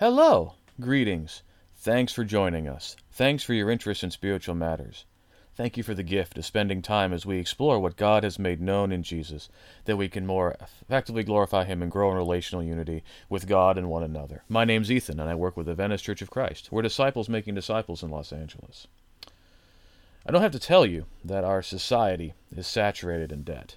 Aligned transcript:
Hello, 0.00 0.54
greetings. 0.80 1.44
Thanks 1.76 2.12
for 2.12 2.24
joining 2.24 2.66
us. 2.66 2.96
Thanks 3.12 3.44
for 3.44 3.54
your 3.54 3.70
interest 3.70 4.02
in 4.02 4.10
spiritual 4.10 4.56
matters. 4.56 5.04
Thank 5.54 5.76
you 5.76 5.84
for 5.84 5.94
the 5.94 6.02
gift 6.02 6.36
of 6.36 6.44
spending 6.44 6.82
time 6.82 7.12
as 7.12 7.24
we 7.24 7.38
explore 7.38 7.78
what 7.78 7.94
God 7.94 8.24
has 8.24 8.36
made 8.36 8.60
known 8.60 8.90
in 8.90 9.04
Jesus, 9.04 9.48
that 9.84 9.96
we 9.96 10.08
can 10.08 10.26
more 10.26 10.56
effectively 10.60 11.22
glorify 11.22 11.62
Him 11.62 11.80
and 11.80 11.92
grow 11.92 12.10
in 12.10 12.16
relational 12.16 12.64
unity 12.64 13.04
with 13.28 13.46
God 13.46 13.78
and 13.78 13.88
one 13.88 14.02
another. 14.02 14.42
My 14.48 14.64
name's 14.64 14.90
Ethan, 14.90 15.20
and 15.20 15.30
I 15.30 15.36
work 15.36 15.56
with 15.56 15.66
the 15.66 15.76
Venice 15.76 16.02
Church 16.02 16.22
of 16.22 16.30
Christ. 16.30 16.72
We're 16.72 16.82
disciples 16.82 17.28
making 17.28 17.54
disciples 17.54 18.02
in 18.02 18.10
Los 18.10 18.32
Angeles. 18.32 18.88
I 20.26 20.32
don't 20.32 20.42
have 20.42 20.50
to 20.50 20.58
tell 20.58 20.84
you 20.84 21.06
that 21.24 21.44
our 21.44 21.62
society 21.62 22.34
is 22.50 22.66
saturated 22.66 23.30
in 23.30 23.44
debt. 23.44 23.76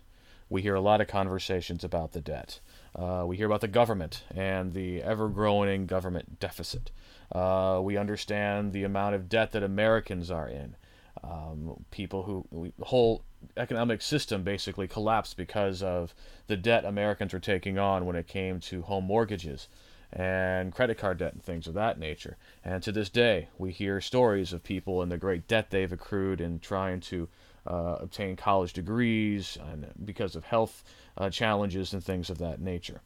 We 0.49 0.63
hear 0.63 0.73
a 0.73 0.81
lot 0.81 0.99
of 0.99 1.07
conversations 1.07 1.83
about 1.83 2.13
the 2.13 2.21
debt. 2.21 2.59
Uh, 2.97 3.23
we 3.27 3.37
hear 3.37 3.45
about 3.45 3.61
the 3.61 3.67
government 3.67 4.23
and 4.33 4.73
the 4.73 5.03
ever 5.03 5.29
growing 5.29 5.85
government 5.85 6.39
deficit. 6.39 6.91
Uh, 7.31 7.79
we 7.83 7.95
understand 7.95 8.73
the 8.73 8.83
amount 8.83 9.13
of 9.13 9.29
debt 9.29 9.51
that 9.51 9.63
Americans 9.63 10.31
are 10.31 10.47
in. 10.47 10.75
Um, 11.23 11.83
people 11.91 12.23
who 12.23 12.71
the 12.77 12.85
whole 12.85 13.23
economic 13.55 14.01
system 14.01 14.43
basically 14.43 14.87
collapsed 14.87 15.37
because 15.37 15.83
of 15.83 16.13
the 16.47 16.57
debt 16.57 16.85
Americans 16.85 17.33
were 17.33 17.39
taking 17.39 17.77
on 17.77 18.05
when 18.05 18.15
it 18.15 18.27
came 18.27 18.59
to 18.61 18.81
home 18.83 19.05
mortgages 19.05 19.67
and 20.11 20.73
credit 20.73 20.97
card 20.97 21.17
debt 21.17 21.33
and 21.33 21.43
things 21.43 21.67
of 21.67 21.73
that 21.73 21.99
nature. 21.99 22.37
And 22.63 22.81
to 22.83 22.91
this 22.91 23.09
day, 23.09 23.49
we 23.57 23.71
hear 23.71 23.99
stories 23.99 24.53
of 24.53 24.63
people 24.63 25.01
and 25.01 25.11
the 25.11 25.17
great 25.17 25.47
debt 25.47 25.69
they've 25.69 25.91
accrued 25.91 26.39
in 26.39 26.59
trying 26.59 27.01
to 27.01 27.27
uh, 27.67 27.97
obtain 27.99 28.35
college 28.35 28.73
degrees 28.73 29.57
and 29.71 29.91
because 30.05 30.35
of 30.35 30.45
health 30.45 30.83
uh, 31.17 31.29
challenges 31.29 31.93
and 31.93 32.03
things 32.03 32.29
of 32.29 32.37
that 32.37 32.61
nature. 32.61 33.01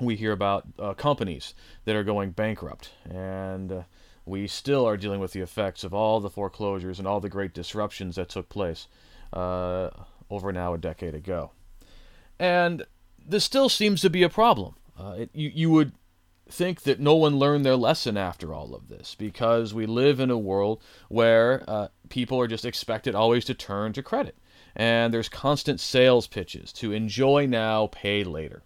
We 0.00 0.16
hear 0.16 0.32
about 0.32 0.66
uh, 0.78 0.94
companies 0.94 1.54
that 1.84 1.94
are 1.94 2.04
going 2.04 2.30
bankrupt, 2.30 2.90
and 3.08 3.70
uh, 3.70 3.82
we 4.24 4.46
still 4.46 4.86
are 4.86 4.96
dealing 4.96 5.20
with 5.20 5.32
the 5.32 5.40
effects 5.40 5.84
of 5.84 5.92
all 5.92 6.20
the 6.20 6.30
foreclosures 6.30 6.98
and 6.98 7.06
all 7.06 7.20
the 7.20 7.28
great 7.28 7.52
disruptions 7.52 8.16
that 8.16 8.28
took 8.28 8.48
place 8.48 8.86
uh, 9.32 9.90
over 10.30 10.52
now 10.52 10.72
a 10.72 10.78
decade 10.78 11.14
ago. 11.14 11.50
And 12.38 12.84
this 13.24 13.44
still 13.44 13.68
seems 13.68 14.00
to 14.00 14.10
be 14.10 14.22
a 14.22 14.28
problem. 14.28 14.76
Uh, 14.98 15.16
it, 15.18 15.30
you, 15.34 15.50
you 15.54 15.70
would 15.70 15.92
think 16.52 16.82
that 16.82 17.00
no 17.00 17.14
one 17.14 17.38
learned 17.38 17.64
their 17.64 17.76
lesson 17.76 18.16
after 18.16 18.52
all 18.52 18.74
of 18.74 18.88
this 18.88 19.14
because 19.14 19.72
we 19.72 19.86
live 19.86 20.20
in 20.20 20.30
a 20.30 20.38
world 20.38 20.82
where 21.08 21.64
uh, 21.68 21.88
people 22.08 22.40
are 22.40 22.46
just 22.46 22.64
expected 22.64 23.14
always 23.14 23.44
to 23.46 23.54
turn 23.54 23.92
to 23.94 24.02
credit. 24.02 24.36
And 24.76 25.12
there's 25.12 25.28
constant 25.28 25.80
sales 25.80 26.26
pitches 26.26 26.72
to 26.74 26.92
enjoy 26.92 27.46
now, 27.46 27.88
pay 27.88 28.24
later. 28.24 28.62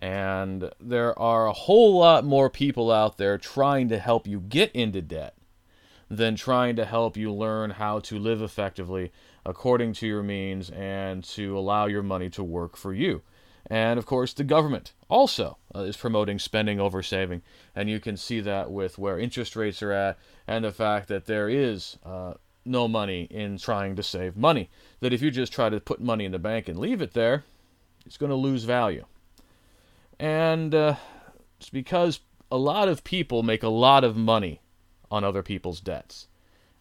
And 0.00 0.70
there 0.80 1.18
are 1.18 1.46
a 1.46 1.52
whole 1.52 1.98
lot 1.98 2.24
more 2.24 2.50
people 2.50 2.90
out 2.90 3.18
there 3.18 3.38
trying 3.38 3.88
to 3.88 3.98
help 3.98 4.26
you 4.26 4.40
get 4.40 4.72
into 4.72 5.02
debt 5.02 5.34
than 6.08 6.36
trying 6.36 6.76
to 6.76 6.84
help 6.84 7.16
you 7.16 7.32
learn 7.32 7.70
how 7.70 7.98
to 8.00 8.18
live 8.18 8.40
effectively 8.40 9.12
according 9.44 9.92
to 9.94 10.06
your 10.06 10.22
means 10.22 10.70
and 10.70 11.22
to 11.22 11.58
allow 11.58 11.86
your 11.86 12.02
money 12.02 12.30
to 12.30 12.44
work 12.44 12.76
for 12.76 12.94
you. 12.94 13.22
And 13.66 13.98
of 13.98 14.06
course, 14.06 14.32
the 14.32 14.44
government 14.44 14.92
also 15.08 15.58
uh, 15.74 15.80
is 15.80 15.96
promoting 15.96 16.38
spending 16.38 16.80
over 16.80 17.02
saving. 17.02 17.42
And 17.74 17.88
you 17.88 18.00
can 18.00 18.16
see 18.16 18.40
that 18.40 18.70
with 18.70 18.98
where 18.98 19.18
interest 19.18 19.56
rates 19.56 19.82
are 19.82 19.92
at 19.92 20.18
and 20.46 20.64
the 20.64 20.72
fact 20.72 21.08
that 21.08 21.26
there 21.26 21.48
is 21.48 21.98
uh, 22.04 22.34
no 22.64 22.86
money 22.88 23.22
in 23.30 23.58
trying 23.58 23.96
to 23.96 24.02
save 24.02 24.36
money. 24.36 24.70
That 25.00 25.12
if 25.12 25.22
you 25.22 25.30
just 25.30 25.52
try 25.52 25.68
to 25.68 25.80
put 25.80 26.00
money 26.00 26.24
in 26.24 26.32
the 26.32 26.38
bank 26.38 26.68
and 26.68 26.78
leave 26.78 27.02
it 27.02 27.14
there, 27.14 27.44
it's 28.06 28.16
going 28.16 28.30
to 28.30 28.36
lose 28.36 28.64
value. 28.64 29.04
And 30.18 30.74
uh, 30.74 30.96
it's 31.58 31.70
because 31.70 32.20
a 32.50 32.58
lot 32.58 32.88
of 32.88 33.04
people 33.04 33.42
make 33.42 33.62
a 33.62 33.68
lot 33.68 34.04
of 34.04 34.16
money 34.16 34.60
on 35.10 35.24
other 35.24 35.42
people's 35.42 35.80
debts. 35.80 36.26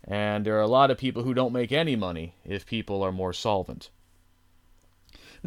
And 0.04 0.46
there 0.46 0.58
are 0.58 0.62
a 0.62 0.68
lot 0.68 0.92
of 0.92 0.98
people 0.98 1.24
who 1.24 1.34
don't 1.34 1.54
make 1.54 1.72
any 1.72 1.96
money 1.96 2.36
if 2.46 2.66
people 2.66 3.04
are 3.04 3.12
more 3.12 3.34
solvent. 3.34 3.90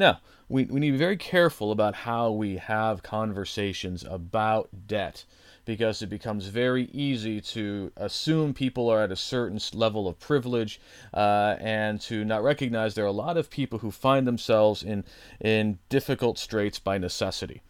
Now, 0.01 0.21
we, 0.49 0.65
we 0.65 0.81
need 0.81 0.87
to 0.87 0.93
be 0.93 0.99
very 0.99 1.19
careful 1.19 1.73
about 1.73 1.95
how 1.95 2.31
we 2.31 2.57
have 2.57 3.03
conversations 3.03 4.03
about 4.09 4.71
debt 4.87 5.27
because 5.67 6.01
it 6.01 6.07
becomes 6.07 6.47
very 6.47 6.85
easy 6.85 7.39
to 7.43 7.93
assume 7.99 8.55
people 8.55 8.89
are 8.89 9.03
at 9.03 9.13
a 9.13 9.17
certain 9.17 9.61
level 9.75 10.09
of 10.09 10.19
privilege 10.19 10.81
uh, 11.13 11.57
and 11.61 12.01
to 12.01 12.25
not 12.25 12.43
recognize 12.43 12.95
there 12.95 13.05
are 13.05 13.09
a 13.09 13.13
lot 13.13 13.37
of 13.37 13.51
people 13.51 13.81
who 13.81 13.91
find 13.91 14.27
themselves 14.27 14.83
in, 14.83 15.05
in 15.39 15.79
difficult 15.91 16.39
straits 16.39 16.79
by 16.79 16.97
necessity. 16.97 17.61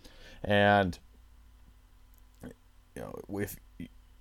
And 0.45 0.97
you 2.45 3.03
know, 3.03 3.41
if 3.41 3.57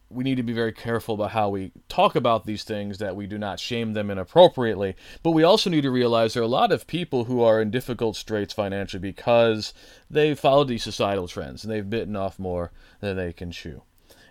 we 0.09 0.23
need 0.23 0.35
to 0.35 0.43
be 0.43 0.53
very 0.53 0.71
careful 0.71 1.15
about 1.15 1.31
how 1.31 1.49
we 1.49 1.71
talk 1.87 2.15
about 2.15 2.45
these 2.45 2.63
things 2.63 2.97
that 2.97 3.15
we 3.15 3.27
do 3.27 3.37
not 3.37 3.59
shame 3.59 3.93
them 3.93 4.09
inappropriately. 4.09 4.95
But 5.21 5.31
we 5.31 5.43
also 5.43 5.69
need 5.69 5.81
to 5.81 5.91
realize 5.91 6.33
there 6.33 6.41
are 6.41 6.45
a 6.45 6.49
lot 6.49 6.71
of 6.71 6.87
people 6.87 7.25
who 7.25 7.41
are 7.43 7.61
in 7.61 7.69
difficult 7.69 8.15
straits 8.15 8.53
financially 8.53 9.01
because 9.01 9.73
they've 10.09 10.39
followed 10.39 10.67
these 10.67 10.83
societal 10.83 11.27
trends 11.27 11.63
and 11.63 11.71
they've 11.71 11.89
bitten 11.89 12.15
off 12.15 12.39
more 12.39 12.71
than 13.01 13.17
they 13.17 13.33
can 13.33 13.51
chew. 13.51 13.83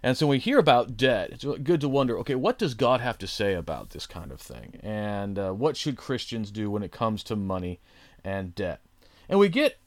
And 0.03 0.17
so 0.17 0.27
when 0.27 0.37
we 0.37 0.39
hear 0.39 0.59
about 0.59 0.97
debt 0.97 1.31
it's 1.33 1.45
good 1.45 1.81
to 1.81 1.89
wonder 1.89 2.19
okay 2.19 2.37
what 2.37 2.57
does 2.59 2.75
god 2.75 3.01
have 3.01 3.19
to 3.19 3.27
say 3.27 3.55
about 3.55 3.91
this 3.91 4.07
kind 4.07 4.31
of 4.31 4.41
thing? 4.41 4.79
And 4.83 5.39
uh, 5.39 5.53
what 5.53 5.77
should 5.77 5.97
christians 5.97 6.51
do 6.51 6.71
when 6.71 6.83
it 6.83 6.93
comes 6.93 7.23
to 7.25 7.37
money 7.37 7.81
and 8.25 8.55
debt? 8.55 8.81
And 9.29 9.39
we 9.39 9.49
get 9.49 9.79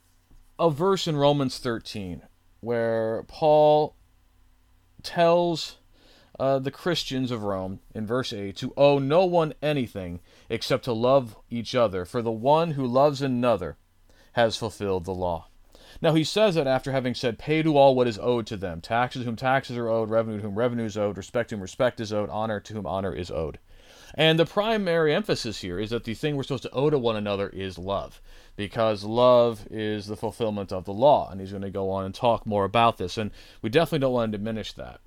a 0.58 0.70
verse 0.70 1.06
in 1.06 1.16
romans 1.16 1.58
13 1.58 2.22
where 2.60 3.24
paul 3.26 3.96
tells 5.02 5.78
uh, 6.38 6.58
the 6.58 6.70
Christians 6.70 7.30
of 7.30 7.42
Rome, 7.42 7.80
in 7.94 8.06
verse 8.06 8.32
8, 8.32 8.56
to 8.56 8.72
owe 8.76 8.98
no 8.98 9.24
one 9.24 9.54
anything 9.62 10.20
except 10.48 10.84
to 10.84 10.92
love 10.92 11.36
each 11.50 11.74
other, 11.74 12.04
for 12.04 12.22
the 12.22 12.32
one 12.32 12.72
who 12.72 12.86
loves 12.86 13.22
another 13.22 13.76
has 14.32 14.56
fulfilled 14.56 15.04
the 15.04 15.14
law. 15.14 15.48
Now 16.00 16.14
he 16.14 16.24
says 16.24 16.54
that 16.54 16.66
after 16.66 16.90
having 16.90 17.14
said, 17.14 17.38
Pay 17.38 17.62
to 17.62 17.76
all 17.76 17.94
what 17.94 18.08
is 18.08 18.18
owed 18.18 18.46
to 18.46 18.56
them, 18.56 18.80
taxes 18.80 19.24
whom 19.24 19.36
taxes 19.36 19.76
are 19.76 19.88
owed, 19.88 20.10
revenue 20.10 20.38
to 20.38 20.42
whom 20.44 20.54
revenue 20.54 20.84
is 20.84 20.96
owed, 20.96 21.16
respect 21.16 21.50
to 21.50 21.56
whom 21.56 21.62
respect 21.62 22.00
is 22.00 22.12
owed, 22.12 22.30
honor 22.30 22.60
to 22.60 22.74
whom 22.74 22.86
honor 22.86 23.14
is 23.14 23.30
owed. 23.30 23.58
And 24.14 24.38
the 24.38 24.46
primary 24.46 25.14
emphasis 25.14 25.60
here 25.60 25.78
is 25.78 25.90
that 25.90 26.04
the 26.04 26.14
thing 26.14 26.36
we're 26.36 26.42
supposed 26.42 26.64
to 26.64 26.70
owe 26.70 26.90
to 26.90 26.98
one 26.98 27.16
another 27.16 27.48
is 27.48 27.78
love, 27.78 28.20
because 28.56 29.04
love 29.04 29.66
is 29.70 30.06
the 30.06 30.16
fulfillment 30.16 30.72
of 30.72 30.84
the 30.84 30.92
law. 30.92 31.30
And 31.30 31.40
he's 31.40 31.50
going 31.50 31.62
to 31.62 31.70
go 31.70 31.90
on 31.90 32.04
and 32.04 32.14
talk 32.14 32.46
more 32.46 32.64
about 32.64 32.98
this. 32.98 33.16
And 33.16 33.30
we 33.60 33.70
definitely 33.70 34.00
don't 34.00 34.12
want 34.12 34.32
to 34.32 34.38
diminish 34.38 34.72
that. 34.74 35.00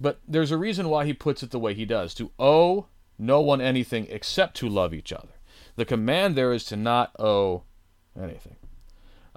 But 0.00 0.20
there's 0.26 0.50
a 0.50 0.56
reason 0.56 0.88
why 0.88 1.04
he 1.04 1.12
puts 1.12 1.42
it 1.42 1.50
the 1.50 1.58
way 1.58 1.74
he 1.74 1.84
does 1.84 2.14
to 2.14 2.30
owe 2.38 2.86
no 3.18 3.40
one 3.40 3.60
anything 3.60 4.06
except 4.08 4.56
to 4.58 4.68
love 4.68 4.94
each 4.94 5.12
other. 5.12 5.34
The 5.76 5.84
command 5.84 6.36
there 6.36 6.52
is 6.52 6.64
to 6.66 6.76
not 6.76 7.12
owe 7.18 7.62
anything. 8.20 8.56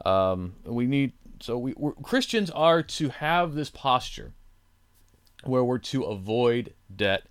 Um, 0.06 0.56
we 0.66 0.86
need 0.86 1.14
so 1.42 1.58
we 1.58 1.74
Christians 2.02 2.50
are 2.52 2.82
to 2.82 3.10
have 3.10 3.54
this 3.54 3.70
posture 3.70 4.34
where 5.44 5.64
we're 5.64 5.78
to 5.78 6.04
avoid 6.04 6.74
debt 6.94 7.24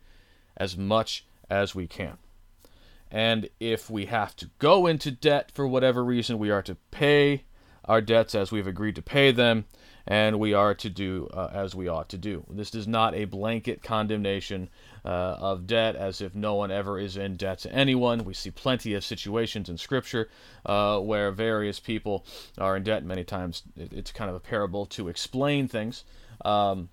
as 0.56 0.76
much 0.76 1.26
as 1.50 1.74
we 1.74 1.86
can. 1.86 2.16
And 3.14 3.48
if 3.60 3.88
we 3.88 4.06
have 4.06 4.34
to 4.36 4.50
go 4.58 4.88
into 4.88 5.12
debt 5.12 5.52
for 5.54 5.68
whatever 5.68 6.04
reason, 6.04 6.36
we 6.36 6.50
are 6.50 6.62
to 6.62 6.74
pay 6.90 7.44
our 7.84 8.00
debts 8.00 8.34
as 8.34 8.50
we've 8.50 8.66
agreed 8.66 8.96
to 8.96 9.02
pay 9.02 9.30
them, 9.30 9.66
and 10.04 10.40
we 10.40 10.52
are 10.52 10.74
to 10.74 10.90
do 10.90 11.28
uh, 11.32 11.48
as 11.52 11.76
we 11.76 11.86
ought 11.86 12.08
to 12.08 12.18
do. 12.18 12.44
This 12.50 12.74
is 12.74 12.88
not 12.88 13.14
a 13.14 13.26
blanket 13.26 13.84
condemnation 13.84 14.68
uh, 15.04 15.36
of 15.38 15.68
debt 15.68 15.94
as 15.94 16.20
if 16.20 16.34
no 16.34 16.56
one 16.56 16.72
ever 16.72 16.98
is 16.98 17.16
in 17.16 17.36
debt 17.36 17.60
to 17.60 17.72
anyone. 17.72 18.24
We 18.24 18.34
see 18.34 18.50
plenty 18.50 18.94
of 18.94 19.04
situations 19.04 19.68
in 19.68 19.78
Scripture 19.78 20.28
uh, 20.66 20.98
where 20.98 21.30
various 21.30 21.78
people 21.78 22.26
are 22.58 22.76
in 22.76 22.82
debt. 22.82 23.04
Many 23.04 23.22
times 23.22 23.62
it's 23.76 24.10
kind 24.10 24.28
of 24.28 24.34
a 24.34 24.40
parable 24.40 24.86
to 24.86 25.06
explain 25.06 25.68
things. 25.68 26.02
Um, 26.44 26.88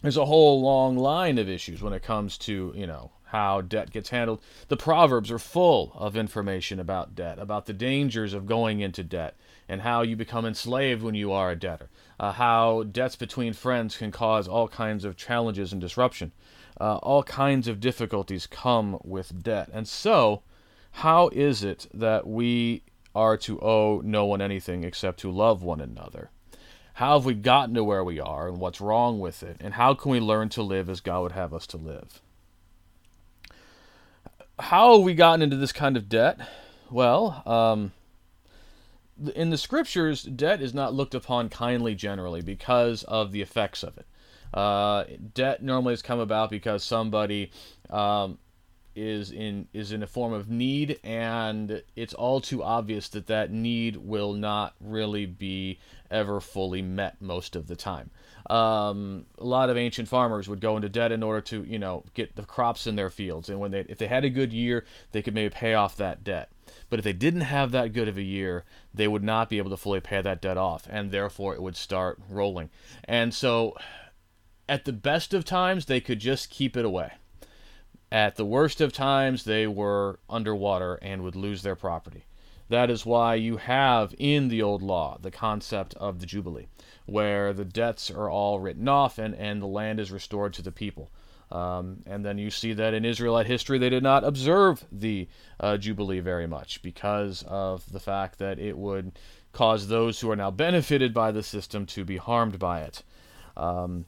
there's 0.00 0.16
a 0.16 0.24
whole 0.24 0.62
long 0.62 0.96
line 0.96 1.36
of 1.36 1.50
issues 1.50 1.82
when 1.82 1.92
it 1.92 2.02
comes 2.02 2.38
to, 2.38 2.72
you 2.74 2.86
know, 2.86 3.10
how 3.30 3.60
debt 3.60 3.90
gets 3.90 4.08
handled. 4.08 4.40
The 4.68 4.76
Proverbs 4.76 5.30
are 5.30 5.38
full 5.38 5.92
of 5.94 6.16
information 6.16 6.80
about 6.80 7.14
debt, 7.14 7.38
about 7.38 7.66
the 7.66 7.72
dangers 7.72 8.32
of 8.32 8.46
going 8.46 8.80
into 8.80 9.04
debt, 9.04 9.36
and 9.68 9.82
how 9.82 10.02
you 10.02 10.16
become 10.16 10.46
enslaved 10.46 11.02
when 11.02 11.14
you 11.14 11.30
are 11.30 11.50
a 11.50 11.56
debtor, 11.56 11.90
uh, 12.18 12.32
how 12.32 12.84
debts 12.84 13.16
between 13.16 13.52
friends 13.52 13.98
can 13.98 14.10
cause 14.10 14.48
all 14.48 14.66
kinds 14.66 15.04
of 15.04 15.16
challenges 15.16 15.72
and 15.72 15.80
disruption. 15.80 16.32
Uh, 16.80 16.96
all 16.98 17.22
kinds 17.22 17.68
of 17.68 17.80
difficulties 17.80 18.46
come 18.46 18.98
with 19.04 19.42
debt. 19.42 19.68
And 19.72 19.86
so, 19.86 20.42
how 20.92 21.28
is 21.28 21.62
it 21.62 21.86
that 21.92 22.26
we 22.26 22.82
are 23.14 23.36
to 23.38 23.60
owe 23.60 24.00
no 24.04 24.24
one 24.24 24.40
anything 24.40 24.84
except 24.84 25.20
to 25.20 25.30
love 25.30 25.62
one 25.62 25.80
another? 25.80 26.30
How 26.94 27.18
have 27.18 27.26
we 27.26 27.34
gotten 27.34 27.74
to 27.74 27.84
where 27.84 28.02
we 28.02 28.18
are, 28.18 28.48
and 28.48 28.58
what's 28.58 28.80
wrong 28.80 29.20
with 29.20 29.42
it? 29.42 29.58
And 29.60 29.74
how 29.74 29.94
can 29.94 30.10
we 30.10 30.18
learn 30.18 30.48
to 30.50 30.62
live 30.62 30.88
as 30.88 31.00
God 31.00 31.22
would 31.22 31.32
have 31.32 31.52
us 31.52 31.66
to 31.68 31.76
live? 31.76 32.22
How 34.58 34.96
have 34.96 35.04
we 35.04 35.14
gotten 35.14 35.42
into 35.42 35.56
this 35.56 35.72
kind 35.72 35.96
of 35.96 36.08
debt? 36.08 36.38
Well, 36.90 37.42
um, 37.46 37.92
in 39.34 39.50
the 39.50 39.58
scriptures, 39.58 40.22
debt 40.22 40.62
is 40.62 40.74
not 40.74 40.94
looked 40.94 41.14
upon 41.14 41.48
kindly 41.48 41.94
generally 41.94 42.40
because 42.40 43.02
of 43.04 43.32
the 43.32 43.42
effects 43.42 43.82
of 43.82 43.98
it. 43.98 44.06
Uh, 44.52 45.04
debt 45.34 45.62
normally 45.62 45.92
has 45.92 46.02
come 46.02 46.20
about 46.20 46.50
because 46.50 46.82
somebody 46.82 47.50
um, 47.90 48.38
is 48.96 49.30
in 49.30 49.68
is 49.72 49.92
in 49.92 50.02
a 50.02 50.06
form 50.06 50.32
of 50.32 50.48
need, 50.48 50.98
and 51.04 51.82
it's 51.94 52.14
all 52.14 52.40
too 52.40 52.62
obvious 52.62 53.08
that 53.10 53.26
that 53.26 53.50
need 53.50 53.96
will 53.96 54.32
not 54.32 54.74
really 54.80 55.26
be 55.26 55.78
ever 56.10 56.40
fully 56.40 56.82
met 56.82 57.20
most 57.20 57.54
of 57.54 57.66
the 57.66 57.76
time. 57.76 58.10
Um, 58.48 59.26
a 59.38 59.44
lot 59.44 59.68
of 59.68 59.76
ancient 59.76 60.08
farmers 60.08 60.48
would 60.48 60.60
go 60.60 60.76
into 60.76 60.88
debt 60.88 61.12
in 61.12 61.22
order 61.22 61.40
to 61.42 61.64
you 61.64 61.78
know 61.78 62.04
get 62.14 62.34
the 62.34 62.44
crops 62.44 62.86
in 62.86 62.96
their 62.96 63.10
fields, 63.10 63.48
and 63.48 63.60
when 63.60 63.70
they 63.70 63.80
if 63.88 63.98
they 63.98 64.06
had 64.06 64.24
a 64.24 64.30
good 64.30 64.52
year, 64.52 64.84
they 65.12 65.22
could 65.22 65.34
maybe 65.34 65.54
pay 65.54 65.74
off 65.74 65.96
that 65.96 66.24
debt. 66.24 66.50
But 66.90 66.98
if 66.98 67.04
they 67.04 67.12
didn't 67.12 67.42
have 67.42 67.70
that 67.72 67.92
good 67.92 68.08
of 68.08 68.16
a 68.16 68.22
year, 68.22 68.64
they 68.92 69.08
would 69.08 69.24
not 69.24 69.48
be 69.48 69.58
able 69.58 69.70
to 69.70 69.76
fully 69.76 70.00
pay 70.00 70.22
that 70.22 70.40
debt 70.40 70.56
off, 70.56 70.86
and 70.90 71.10
therefore 71.10 71.54
it 71.54 71.62
would 71.62 71.76
start 71.76 72.18
rolling. 72.28 72.70
And 73.04 73.34
so, 73.34 73.76
at 74.68 74.84
the 74.84 74.92
best 74.92 75.34
of 75.34 75.44
times, 75.44 75.86
they 75.86 76.00
could 76.00 76.20
just 76.20 76.50
keep 76.50 76.76
it 76.76 76.84
away 76.84 77.12
at 78.10 78.36
the 78.36 78.44
worst 78.44 78.80
of 78.80 78.92
times, 78.92 79.44
they 79.44 79.66
were 79.66 80.18
underwater 80.30 80.94
and 81.02 81.22
would 81.22 81.36
lose 81.36 81.62
their 81.62 81.76
property. 81.76 82.24
That 82.68 82.90
is 82.90 83.06
why 83.06 83.34
you 83.34 83.58
have 83.58 84.14
in 84.18 84.48
the 84.48 84.62
old 84.62 84.82
law 84.82 85.18
the 85.20 85.30
concept 85.30 85.94
of 85.94 86.20
the 86.20 86.26
Jubilee, 86.26 86.68
where 87.08 87.54
the 87.54 87.64
debts 87.64 88.10
are 88.10 88.28
all 88.28 88.60
written 88.60 88.86
off 88.86 89.18
and, 89.18 89.34
and 89.34 89.62
the 89.62 89.66
land 89.66 89.98
is 89.98 90.12
restored 90.12 90.52
to 90.52 90.62
the 90.62 90.72
people. 90.72 91.10
Um, 91.50 92.02
and 92.04 92.22
then 92.22 92.36
you 92.36 92.50
see 92.50 92.74
that 92.74 92.92
in 92.92 93.06
Israelite 93.06 93.46
history, 93.46 93.78
they 93.78 93.88
did 93.88 94.02
not 94.02 94.24
observe 94.24 94.84
the 94.92 95.26
uh, 95.58 95.78
Jubilee 95.78 96.20
very 96.20 96.46
much 96.46 96.82
because 96.82 97.42
of 97.48 97.90
the 97.90 98.00
fact 98.00 98.38
that 98.40 98.58
it 98.58 98.76
would 98.76 99.12
cause 99.52 99.88
those 99.88 100.20
who 100.20 100.30
are 100.30 100.36
now 100.36 100.50
benefited 100.50 101.14
by 101.14 101.32
the 101.32 101.42
system 101.42 101.86
to 101.86 102.04
be 102.04 102.18
harmed 102.18 102.58
by 102.58 102.82
it. 102.82 103.02
Um, 103.56 104.04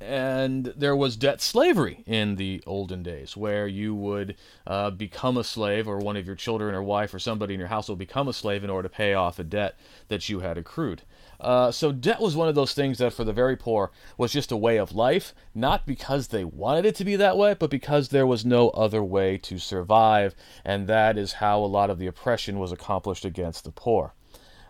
and 0.00 0.66
there 0.76 0.94
was 0.94 1.16
debt 1.16 1.40
slavery 1.40 2.04
in 2.06 2.36
the 2.36 2.62
olden 2.66 3.02
days 3.02 3.36
where 3.36 3.66
you 3.66 3.94
would 3.94 4.36
uh, 4.66 4.90
become 4.90 5.36
a 5.36 5.44
slave 5.44 5.88
or 5.88 5.98
one 5.98 6.16
of 6.16 6.26
your 6.26 6.36
children 6.36 6.74
or 6.74 6.82
wife 6.82 7.12
or 7.14 7.18
somebody 7.18 7.54
in 7.54 7.60
your 7.60 7.68
house 7.68 7.84
household 7.84 7.98
become 7.98 8.28
a 8.28 8.32
slave 8.32 8.62
in 8.62 8.70
order 8.70 8.88
to 8.88 8.94
pay 8.94 9.14
off 9.14 9.38
a 9.38 9.44
debt 9.44 9.76
that 10.08 10.28
you 10.28 10.40
had 10.40 10.56
accrued 10.58 11.02
uh, 11.44 11.70
so 11.70 11.92
debt 11.92 12.20
was 12.20 12.34
one 12.34 12.48
of 12.48 12.54
those 12.54 12.74
things 12.74 12.98
that 12.98 13.12
for 13.12 13.24
the 13.24 13.32
very 13.32 13.56
poor 13.56 13.90
was 14.16 14.32
just 14.32 14.50
a 14.50 14.56
way 14.56 14.78
of 14.78 14.94
life 14.94 15.34
not 15.54 15.86
because 15.86 16.28
they 16.28 16.44
wanted 16.44 16.84
it 16.84 16.94
to 16.94 17.04
be 17.04 17.16
that 17.16 17.36
way 17.36 17.54
but 17.54 17.70
because 17.70 18.08
there 18.08 18.26
was 18.26 18.44
no 18.44 18.70
other 18.70 19.02
way 19.02 19.38
to 19.38 19.58
survive 19.58 20.34
and 20.64 20.86
that 20.86 21.16
is 21.16 21.34
how 21.34 21.58
a 21.58 21.66
lot 21.66 21.90
of 21.90 21.98
the 21.98 22.06
oppression 22.06 22.58
was 22.58 22.72
accomplished 22.72 23.24
against 23.24 23.64
the 23.64 23.70
poor 23.70 24.14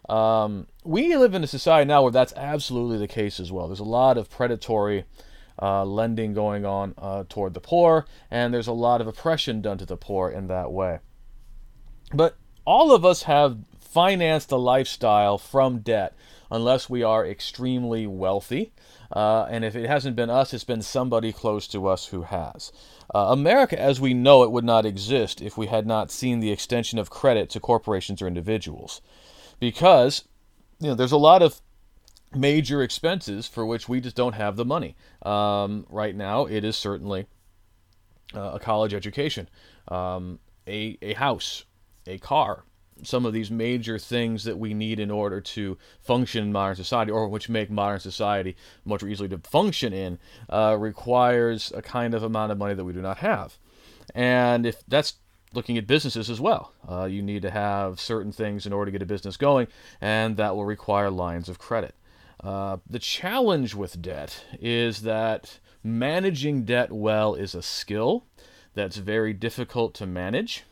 um, 0.08 0.66
we 0.84 1.16
live 1.16 1.34
in 1.34 1.44
a 1.44 1.46
society 1.46 1.86
now 1.86 2.02
where 2.02 2.12
that's 2.12 2.34
absolutely 2.34 2.98
the 2.98 3.08
case 3.08 3.40
as 3.40 3.50
well. 3.50 3.68
There's 3.68 3.80
a 3.80 3.84
lot 3.84 4.18
of 4.18 4.28
predatory 4.28 5.04
uh, 5.60 5.84
lending 5.84 6.34
going 6.34 6.66
on 6.66 6.94
uh, 6.98 7.24
toward 7.28 7.54
the 7.54 7.60
poor, 7.60 8.06
and 8.30 8.52
there's 8.52 8.66
a 8.66 8.72
lot 8.72 9.00
of 9.00 9.06
oppression 9.06 9.62
done 9.62 9.78
to 9.78 9.86
the 9.86 9.96
poor 9.96 10.28
in 10.28 10.48
that 10.48 10.72
way. 10.72 10.98
But 12.12 12.36
all 12.66 12.92
of 12.92 13.04
us 13.04 13.22
have 13.22 13.58
financed 13.78 14.50
a 14.50 14.56
lifestyle 14.56 15.38
from 15.38 15.78
debt 15.78 16.14
unless 16.54 16.88
we 16.88 17.02
are 17.02 17.26
extremely 17.26 18.06
wealthy. 18.06 18.72
Uh, 19.10 19.46
and 19.50 19.64
if 19.64 19.74
it 19.76 19.86
hasn't 19.86 20.16
been 20.16 20.30
us, 20.30 20.54
it's 20.54 20.64
been 20.64 20.82
somebody 20.82 21.32
close 21.32 21.66
to 21.68 21.86
us 21.86 22.06
who 22.06 22.22
has. 22.22 22.72
Uh, 23.14 23.26
America, 23.30 23.78
as 23.80 24.00
we 24.00 24.14
know 24.14 24.42
it, 24.42 24.50
would 24.50 24.64
not 24.64 24.86
exist 24.86 25.42
if 25.42 25.58
we 25.58 25.66
had 25.66 25.86
not 25.86 26.10
seen 26.10 26.40
the 26.40 26.50
extension 26.50 26.98
of 26.98 27.10
credit 27.10 27.50
to 27.50 27.60
corporations 27.60 28.22
or 28.22 28.26
individuals 28.26 29.00
because 29.60 30.24
you 30.80 30.88
know 30.88 30.94
there's 30.94 31.12
a 31.12 31.16
lot 31.16 31.42
of 31.42 31.60
major 32.34 32.82
expenses 32.82 33.46
for 33.46 33.64
which 33.64 33.88
we 33.88 34.00
just 34.00 34.16
don't 34.16 34.34
have 34.34 34.56
the 34.56 34.64
money. 34.64 34.96
Um, 35.22 35.86
right 35.88 36.14
now, 36.14 36.46
it 36.46 36.64
is 36.64 36.76
certainly 36.76 37.26
uh, 38.34 38.52
a 38.54 38.60
college 38.60 38.92
education, 38.92 39.48
um, 39.88 40.40
a, 40.66 40.98
a 41.00 41.14
house, 41.14 41.64
a 42.06 42.18
car, 42.18 42.64
some 43.04 43.26
of 43.26 43.32
these 43.32 43.50
major 43.50 43.98
things 43.98 44.44
that 44.44 44.58
we 44.58 44.74
need 44.74 44.98
in 44.98 45.10
order 45.10 45.40
to 45.40 45.78
function 46.00 46.44
in 46.44 46.52
modern 46.52 46.76
society, 46.76 47.10
or 47.10 47.28
which 47.28 47.48
make 47.48 47.70
modern 47.70 48.00
society 48.00 48.56
much 48.84 49.02
more 49.02 49.10
easily 49.10 49.28
to 49.28 49.38
function 49.38 49.92
in, 49.92 50.18
uh, 50.48 50.76
requires 50.78 51.72
a 51.74 51.82
kind 51.82 52.14
of 52.14 52.22
amount 52.22 52.52
of 52.52 52.58
money 52.58 52.74
that 52.74 52.84
we 52.84 52.92
do 52.92 53.02
not 53.02 53.18
have. 53.18 53.58
And 54.14 54.66
if 54.66 54.82
that's 54.86 55.14
looking 55.54 55.78
at 55.78 55.86
businesses 55.86 56.28
as 56.28 56.40
well. 56.40 56.72
Uh, 56.88 57.04
you 57.04 57.22
need 57.22 57.42
to 57.42 57.50
have 57.50 58.00
certain 58.00 58.32
things 58.32 58.66
in 58.66 58.72
order 58.72 58.90
to 58.90 58.98
get 58.98 59.02
a 59.02 59.06
business 59.06 59.36
going, 59.36 59.68
and 60.00 60.36
that 60.36 60.54
will 60.54 60.64
require 60.64 61.10
lines 61.10 61.48
of 61.48 61.58
credit. 61.58 61.94
Uh, 62.42 62.78
the 62.88 62.98
challenge 62.98 63.74
with 63.74 64.02
debt 64.02 64.44
is 64.60 65.02
that 65.02 65.58
managing 65.82 66.64
debt 66.64 66.92
well 66.92 67.34
is 67.34 67.54
a 67.54 67.62
skill 67.62 68.24
that's 68.74 68.96
very 68.96 69.32
difficult 69.32 69.94
to 69.94 70.06
manage, 70.06 70.64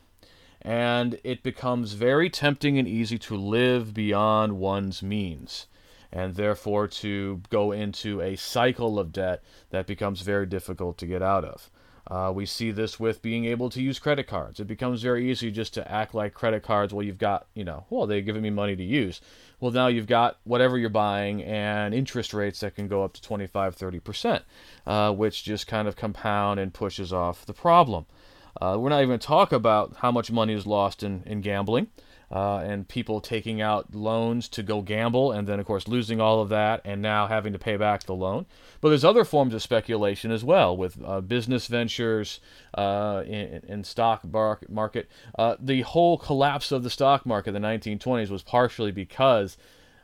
and 0.63 1.19
it 1.25 1.43
becomes 1.43 1.93
very 1.93 2.31
tempting 2.31 2.79
and 2.79 2.87
easy 2.87 3.19
to 3.19 3.37
live 3.37 3.93
beyond 3.93 4.59
one's 4.59 5.03
means, 5.03 5.67
and 6.13 6.37
therefore 6.37 6.87
to 6.87 7.43
go 7.51 7.73
into 7.73 8.21
a 8.21 8.37
cycle 8.37 8.99
of 8.99 9.13
debt 9.13 9.43
that 9.71 9.87
becomes 9.87 10.23
very 10.23 10.47
difficult 10.47 10.97
to 10.99 11.07
get 11.07 11.21
out 11.21 11.45
of. 11.45 11.71
Uh, 12.07 12.33
we 12.35 12.45
see 12.45 12.71
this 12.71 12.99
with 12.99 13.23
being 13.23 13.45
able 13.45 13.71
to 13.71 13.81
use 13.81 13.99
credit 13.99 14.27
cards. 14.27 14.59
It 14.59 14.67
becomes 14.67 15.03
very 15.03 15.31
easy 15.31 15.51
just 15.51 15.75
to 15.75 15.91
act 15.91 16.15
like 16.15 16.35
credit 16.35 16.63
cards. 16.63 16.93
Well, 16.93 17.05
you've 17.05 17.19
got, 17.19 17.47
you 17.55 17.65
know, 17.65 17.87
well, 17.91 18.07
they're 18.07 18.21
giving 18.21 18.43
me 18.43 18.51
money 18.51 18.75
to 18.75 18.83
use. 18.83 19.21
Well, 19.61 19.71
now 19.71 19.87
you've 19.87 20.09
got 20.09 20.39
whatever 20.43 20.77
you're 20.77 20.91
buying 20.91 21.43
and 21.45 21.95
interest 21.95 22.35
rates 22.35 22.61
that 22.61 22.75
can 22.75 22.89
go 22.89 23.05
up 23.05 23.13
to 23.15 23.23
25, 23.23 23.77
30%, 23.77 24.43
uh, 24.87 25.13
which 25.13 25.45
just 25.45 25.69
kind 25.69 25.87
of 25.87 25.95
compound 25.95 26.59
and 26.59 26.75
pushes 26.75 27.13
off 27.13 27.47
the 27.47 27.55
problem. 27.55 28.07
Uh, 28.61 28.77
we're 28.79 28.89
not 28.89 28.99
even 28.99 29.09
going 29.09 29.19
to 29.19 29.27
talk 29.27 29.53
about 29.53 29.97
how 29.99 30.11
much 30.11 30.31
money 30.31 30.53
is 30.53 30.67
lost 30.67 31.03
in, 31.03 31.23
in 31.27 31.41
gambling 31.41 31.89
uh, 32.33 32.59
and 32.59 32.89
people 32.89 33.21
taking 33.21 33.61
out 33.61 33.95
loans 33.95 34.49
to 34.49 34.63
go 34.63 34.81
gamble 34.81 35.33
and 35.33 35.47
then, 35.47 35.61
of 35.61 35.67
course, 35.67 35.87
losing 35.87 36.21
all 36.21 36.41
of 36.41 36.49
that 36.49 36.81
and 36.85 37.03
now 37.03 37.27
having 37.27 37.53
to 37.53 37.59
pay 37.59 37.77
back 37.77 38.05
the 38.05 38.15
loan. 38.15 38.47
But 38.81 38.89
there's 38.89 39.05
other 39.05 39.25
forms 39.25 39.53
of 39.53 39.63
speculation 39.63 40.31
as 40.31 40.43
well 40.43 40.75
with 40.75 40.99
uh, 41.05 41.21
business 41.21 41.67
ventures 41.67 42.41
uh, 42.73 43.23
in, 43.27 43.63
in, 43.69 43.85
stock 43.85 44.23
market. 44.69 45.11
Uh, 45.39 45.57
the 45.61 45.83
whole 45.83 46.17
collapse 46.17 46.73
of 46.73 46.83
the 46.83 46.91
stock 46.91 47.27
market 47.27 47.55
in 47.55 47.61
the 47.61 47.69
1920s 47.69 48.31
was 48.31 48.43
partially 48.43 48.93
because 48.93 49.59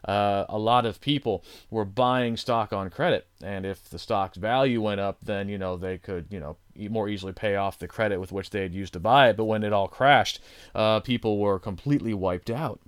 uh, 0.04 0.44
a 0.48 0.58
lot 0.58 0.86
of 0.86 1.00
people 1.00 1.44
were 1.70 1.84
buying 1.84 2.36
stock 2.36 2.72
on 2.72 2.90
credit, 2.90 3.26
and 3.42 3.66
if 3.66 3.88
the 3.88 3.98
stock's 3.98 4.36
value 4.36 4.80
went 4.80 5.00
up, 5.00 5.18
then 5.22 5.48
you 5.48 5.58
know 5.58 5.76
they 5.76 5.98
could 5.98 6.26
you 6.30 6.40
know 6.40 6.56
more 6.88 7.08
easily 7.08 7.32
pay 7.32 7.56
off 7.56 7.78
the 7.78 7.88
credit 7.88 8.20
with 8.20 8.32
which 8.32 8.50
they 8.50 8.62
had 8.62 8.74
used 8.74 8.92
to 8.92 9.00
buy 9.00 9.28
it. 9.28 9.36
But 9.36 9.44
when 9.44 9.64
it 9.64 9.72
all 9.72 9.88
crashed, 9.88 10.40
uh, 10.74 11.00
people 11.00 11.38
were 11.38 11.58
completely 11.58 12.14
wiped 12.14 12.50
out. 12.50 12.80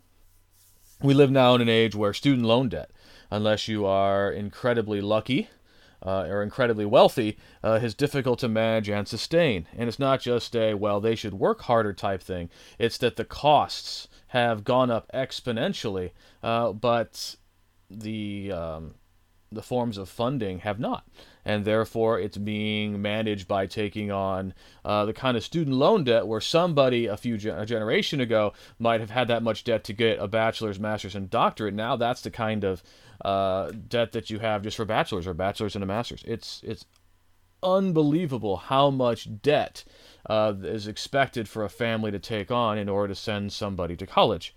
We 1.03 1.15
live 1.15 1.31
now 1.31 1.55
in 1.55 1.63
an 1.63 1.69
age 1.69 1.95
where 1.95 2.13
student 2.13 2.47
loan 2.47 2.69
debt, 2.69 2.91
unless 3.31 3.69
you 3.69 3.87
are 3.87 4.31
incredibly 4.31 5.01
lucky, 5.01 5.49
uh, 6.05 6.27
or 6.29 6.43
incredibly 6.43 6.85
wealthy 6.85 7.39
uh, 7.63 7.79
is 7.83 7.95
difficult 7.95 8.39
to 8.41 8.49
manage 8.49 8.89
and 8.89 9.07
sustain. 9.07 9.67
And 9.77 9.89
it's 9.89 9.99
not 9.99 10.21
just 10.21 10.55
a, 10.57 10.75
well, 10.75 11.01
they 11.01 11.15
should 11.15 11.35
work 11.35 11.63
harder 11.63 11.93
type 11.93 12.23
thing. 12.23 12.51
It's 12.79 12.99
that 12.99 13.17
the 13.17 13.25
costs 13.25 14.09
have 14.29 14.65
gone 14.65 14.91
up 14.91 15.11
exponentially, 15.13 16.13
uh, 16.43 16.73
but 16.73 17.37
the 17.91 18.53
um, 18.53 18.95
the 19.53 19.63
forms 19.63 19.99
of 19.99 20.09
funding 20.09 20.61
have 20.61 20.79
not, 20.79 21.05
and 21.45 21.65
therefore 21.65 22.21
it's 22.21 22.37
being 22.37 23.03
managed 23.03 23.49
by 23.49 23.67
taking 23.67 24.11
on 24.11 24.55
uh, 24.85 25.05
the 25.05 25.13
kind 25.13 25.37
of 25.37 25.43
student 25.43 25.77
loan 25.77 26.05
debt 26.05 26.27
where 26.27 26.41
somebody 26.41 27.07
a 27.07 27.17
few 27.17 27.37
ge- 27.37 27.47
a 27.47 27.67
generation 27.67 28.21
ago 28.21 28.53
might 28.79 29.01
have 29.01 29.11
had 29.11 29.29
that 29.29 29.43
much 29.43 29.65
debt 29.65 29.83
to 29.85 29.93
get 29.93 30.21
a 30.21 30.29
bachelor's, 30.29 30.79
master's, 30.79 31.17
and 31.17 31.31
doctorate. 31.31 31.75
Now 31.75 31.97
that's 31.97 32.23
the 32.23 32.31
kind 32.31 32.63
of 32.63 32.83
uh, 33.25 33.73
debt 33.89 34.13
that 34.13 34.31
you 34.31 34.39
have 34.39 34.63
just 34.63 34.77
for 34.77 34.85
bachelor's 34.85 35.27
or 35.27 35.35
bachelor's 35.35 35.75
and 35.75 35.83
a 35.83 35.87
master's. 35.87 36.23
It's 36.27 36.61
it's 36.65 36.85
unbelievable 37.63 38.57
how 38.57 38.91
much 38.91 39.43
debt 39.43 39.85
uh, 40.27 40.55
is 40.63 40.87
expected 40.87 41.49
for 41.49 41.65
a 41.65 41.69
family 41.69 42.11
to 42.11 42.19
take 42.19 42.51
on 42.51 42.79
in 42.79 42.89
order 42.89 43.09
to 43.09 43.21
send 43.21 43.53
somebody 43.53 43.97
to 43.97 44.07
college. 44.07 44.55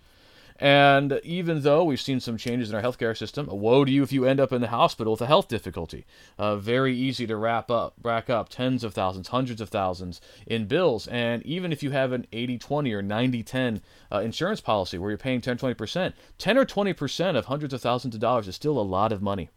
And 0.60 1.20
even 1.24 1.62
though 1.62 1.84
we've 1.84 2.00
seen 2.00 2.20
some 2.20 2.38
changes 2.38 2.70
in 2.70 2.76
our 2.76 2.82
healthcare 2.82 3.18
system, 3.18 3.48
woe 3.50 3.84
to 3.84 3.92
you 3.92 4.04
if 4.04 4.12
you 4.12 4.26
end 4.26 4.40
up 4.40 4.52
in 4.52 4.62
the 4.62 4.68
hospital 4.68 5.14
with 5.14 5.22
a 5.22 5.28
health 5.28 5.48
difficulty. 5.48 6.06
Uh, 6.38 6.56
very 6.58 6.96
easy 6.96 7.26
to 7.28 7.36
wrap 7.36 7.72
up, 7.72 7.96
rack 8.04 8.30
up 8.30 8.50
tens 8.50 8.84
of 8.84 8.94
thousands, 8.94 9.30
hundreds 9.30 9.62
of 9.62 9.70
thousands 9.70 10.22
in 10.46 10.66
bills. 10.66 11.08
And 11.08 11.44
even 11.44 11.72
if 11.72 11.82
you 11.82 11.92
have 11.92 12.12
an 12.12 12.28
80 12.32 12.58
20 12.60 12.94
or 12.94 13.02
90 13.02 13.44
10 13.44 13.82
uh, 14.12 14.20
insurance 14.20 14.62
policy 14.62 14.98
where 14.98 15.10
you're 15.10 15.18
paying 15.18 15.42
10 15.42 15.58
20%, 15.58 16.14
10 16.38 16.58
or 16.58 16.66
20% 16.66 17.36
of 17.36 17.46
hundreds 17.46 17.74
of 17.74 17.82
thousands 17.82 18.16
of 18.16 18.22
dollars 18.22 18.48
is 18.48 18.56
still 18.56 18.78
a 18.78 18.82
lot 18.82 19.12
of 19.12 19.22
money 19.22 19.50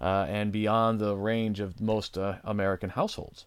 uh, 0.00 0.26
and 0.28 0.52
beyond 0.52 1.00
the 1.00 1.16
range 1.16 1.60
of 1.60 1.80
most 1.80 2.18
uh, 2.18 2.36
American 2.44 2.90
households. 2.90 3.46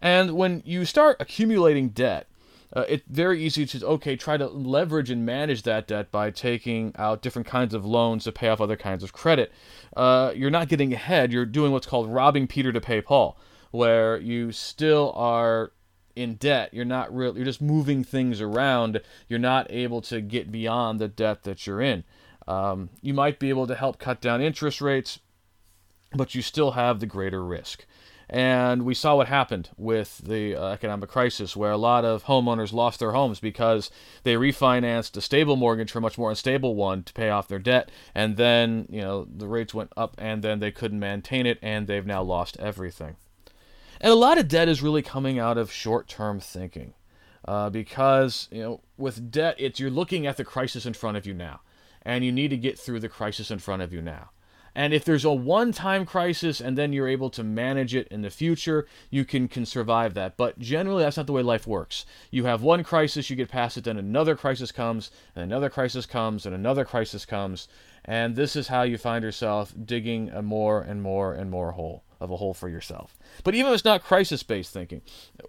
And 0.00 0.32
when 0.32 0.62
you 0.64 0.84
start 0.84 1.16
accumulating 1.20 1.90
debt, 1.90 2.26
uh, 2.74 2.84
it's 2.88 3.04
very 3.08 3.42
easy 3.42 3.66
to 3.66 3.86
okay 3.86 4.16
try 4.16 4.36
to 4.36 4.46
leverage 4.46 5.10
and 5.10 5.26
manage 5.26 5.62
that 5.62 5.86
debt 5.86 6.10
by 6.10 6.30
taking 6.30 6.92
out 6.96 7.22
different 7.22 7.46
kinds 7.46 7.74
of 7.74 7.84
loans 7.84 8.24
to 8.24 8.32
pay 8.32 8.48
off 8.48 8.60
other 8.60 8.76
kinds 8.76 9.02
of 9.02 9.12
credit. 9.12 9.52
Uh, 9.96 10.32
you're 10.34 10.50
not 10.50 10.68
getting 10.68 10.92
ahead. 10.92 11.32
You're 11.32 11.44
doing 11.44 11.72
what's 11.72 11.86
called 11.86 12.08
robbing 12.08 12.46
Peter 12.46 12.72
to 12.72 12.80
pay 12.80 13.00
Paul, 13.00 13.38
where 13.70 14.16
you 14.16 14.52
still 14.52 15.12
are 15.14 15.72
in 16.16 16.34
debt. 16.34 16.72
You're 16.72 16.84
not 16.84 17.14
real. 17.14 17.36
You're 17.36 17.44
just 17.44 17.62
moving 17.62 18.04
things 18.04 18.40
around. 18.40 19.00
You're 19.28 19.38
not 19.38 19.66
able 19.70 20.00
to 20.02 20.20
get 20.20 20.50
beyond 20.50 20.98
the 20.98 21.08
debt 21.08 21.44
that 21.44 21.66
you're 21.66 21.80
in. 21.80 22.04
Um, 22.48 22.90
you 23.00 23.14
might 23.14 23.38
be 23.38 23.50
able 23.50 23.66
to 23.66 23.74
help 23.74 23.98
cut 23.98 24.20
down 24.20 24.40
interest 24.40 24.80
rates, 24.80 25.20
but 26.14 26.34
you 26.34 26.42
still 26.42 26.72
have 26.72 27.00
the 27.00 27.06
greater 27.06 27.44
risk. 27.44 27.86
And 28.32 28.86
we 28.86 28.94
saw 28.94 29.16
what 29.16 29.28
happened 29.28 29.68
with 29.76 30.16
the 30.24 30.56
uh, 30.56 30.68
economic 30.68 31.10
crisis, 31.10 31.54
where 31.54 31.70
a 31.70 31.76
lot 31.76 32.06
of 32.06 32.24
homeowners 32.24 32.72
lost 32.72 32.98
their 32.98 33.12
homes 33.12 33.40
because 33.40 33.90
they 34.22 34.36
refinanced 34.36 35.14
a 35.18 35.20
stable 35.20 35.56
mortgage 35.56 35.92
for 35.92 35.98
a 35.98 36.02
much 36.02 36.16
more 36.16 36.30
unstable 36.30 36.74
one 36.74 37.02
to 37.02 37.12
pay 37.12 37.28
off 37.28 37.46
their 37.46 37.58
debt. 37.58 37.90
And 38.14 38.38
then, 38.38 38.86
you 38.88 39.02
know, 39.02 39.26
the 39.30 39.46
rates 39.46 39.74
went 39.74 39.92
up 39.98 40.14
and 40.16 40.42
then 40.42 40.60
they 40.60 40.70
couldn't 40.70 40.98
maintain 40.98 41.44
it 41.44 41.58
and 41.60 41.86
they've 41.86 42.06
now 42.06 42.22
lost 42.22 42.56
everything. 42.58 43.16
And 44.00 44.10
a 44.10 44.16
lot 44.16 44.38
of 44.38 44.48
debt 44.48 44.66
is 44.66 44.80
really 44.80 45.02
coming 45.02 45.38
out 45.38 45.58
of 45.58 45.70
short 45.70 46.08
term 46.08 46.40
thinking. 46.40 46.94
Uh, 47.46 47.68
because, 47.68 48.48
you 48.50 48.62
know, 48.62 48.80
with 48.96 49.30
debt, 49.30 49.56
it's 49.58 49.78
you're 49.78 49.90
looking 49.90 50.26
at 50.26 50.38
the 50.38 50.44
crisis 50.44 50.86
in 50.86 50.94
front 50.94 51.18
of 51.18 51.26
you 51.26 51.34
now. 51.34 51.60
And 52.00 52.24
you 52.24 52.32
need 52.32 52.48
to 52.48 52.56
get 52.56 52.78
through 52.78 53.00
the 53.00 53.10
crisis 53.10 53.50
in 53.50 53.58
front 53.58 53.82
of 53.82 53.92
you 53.92 54.00
now. 54.00 54.30
And 54.74 54.94
if 54.94 55.04
there's 55.04 55.24
a 55.24 55.32
one 55.32 55.72
time 55.72 56.06
crisis 56.06 56.60
and 56.60 56.76
then 56.78 56.92
you're 56.92 57.08
able 57.08 57.30
to 57.30 57.44
manage 57.44 57.94
it 57.94 58.08
in 58.08 58.22
the 58.22 58.30
future, 58.30 58.86
you 59.10 59.24
can, 59.24 59.48
can 59.48 59.66
survive 59.66 60.14
that. 60.14 60.36
But 60.36 60.58
generally, 60.58 61.02
that's 61.02 61.16
not 61.16 61.26
the 61.26 61.32
way 61.32 61.42
life 61.42 61.66
works. 61.66 62.06
You 62.30 62.44
have 62.44 62.62
one 62.62 62.82
crisis, 62.84 63.28
you 63.28 63.36
get 63.36 63.50
past 63.50 63.76
it, 63.76 63.84
then 63.84 63.98
another 63.98 64.36
crisis 64.36 64.72
comes, 64.72 65.10
and 65.34 65.44
another 65.44 65.68
crisis 65.68 66.06
comes, 66.06 66.46
and 66.46 66.54
another 66.54 66.84
crisis 66.84 67.24
comes. 67.24 67.68
And 68.04 68.34
this 68.34 68.56
is 68.56 68.68
how 68.68 68.82
you 68.82 68.98
find 68.98 69.22
yourself 69.22 69.74
digging 69.84 70.30
a 70.30 70.42
more 70.42 70.80
and 70.80 71.02
more 71.02 71.34
and 71.34 71.50
more 71.50 71.72
hole 71.72 72.04
of 72.22 72.30
a 72.30 72.36
hole 72.36 72.54
for 72.54 72.68
yourself. 72.68 73.18
But 73.42 73.54
even 73.54 73.70
if 73.70 73.74
it's 73.74 73.84
not 73.84 74.04
crisis 74.04 74.42
based 74.42 74.72
thinking, 74.72 75.02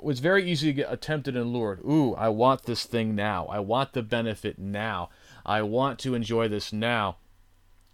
it's 0.04 0.20
very 0.20 0.50
easy 0.50 0.68
to 0.68 0.74
get 0.74 1.02
tempted 1.02 1.36
and 1.38 1.54
lured. 1.54 1.80
Ooh, 1.82 2.16
I 2.16 2.30
want 2.30 2.64
this 2.64 2.86
thing 2.86 3.16
now. 3.16 3.46
I 3.46 3.60
want 3.60 3.94
the 3.94 4.02
benefit 4.02 4.58
now. 4.58 5.10
I 5.46 5.62
want 5.62 6.00
to 6.00 6.16
enjoy 6.16 6.48
this 6.48 6.74
now. 6.74 7.18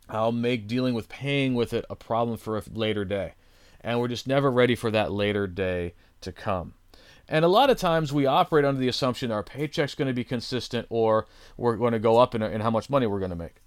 I'll 0.10 0.32
make 0.32 0.68
dealing 0.68 0.94
with 0.94 1.08
paying 1.08 1.54
with 1.54 1.74
it 1.74 1.86
a 1.90 1.96
problem 1.96 2.38
for 2.38 2.58
a 2.58 2.64
later 2.74 3.06
day. 3.06 3.34
And 3.82 4.00
we're 4.00 4.08
just 4.08 4.28
never 4.28 4.52
ready 4.52 4.76
for 4.76 4.92
that 4.92 5.12
later 5.12 5.48
day 5.48 5.94
to 6.22 6.32
come. 6.32 6.74
And 7.28 7.46
a 7.46 7.48
lot 7.48 7.70
of 7.70 7.78
times 7.78 8.12
we 8.12 8.26
operate 8.26 8.66
under 8.66 8.80
the 8.80 8.88
assumption 8.88 9.32
our 9.32 9.44
paycheck's 9.44 9.94
going 9.94 10.08
to 10.08 10.14
be 10.14 10.24
consistent 10.24 10.88
or 10.90 11.28
we're 11.58 11.78
going 11.78 11.94
to 11.94 12.00
go 12.00 12.18
up 12.18 12.34
in, 12.34 12.42
in 12.42 12.62
how 12.62 12.72
much 12.72 12.90
money 12.90 13.06
we're 13.06 13.20
going 13.20 13.30
to 13.30 13.36
make. 13.36 13.62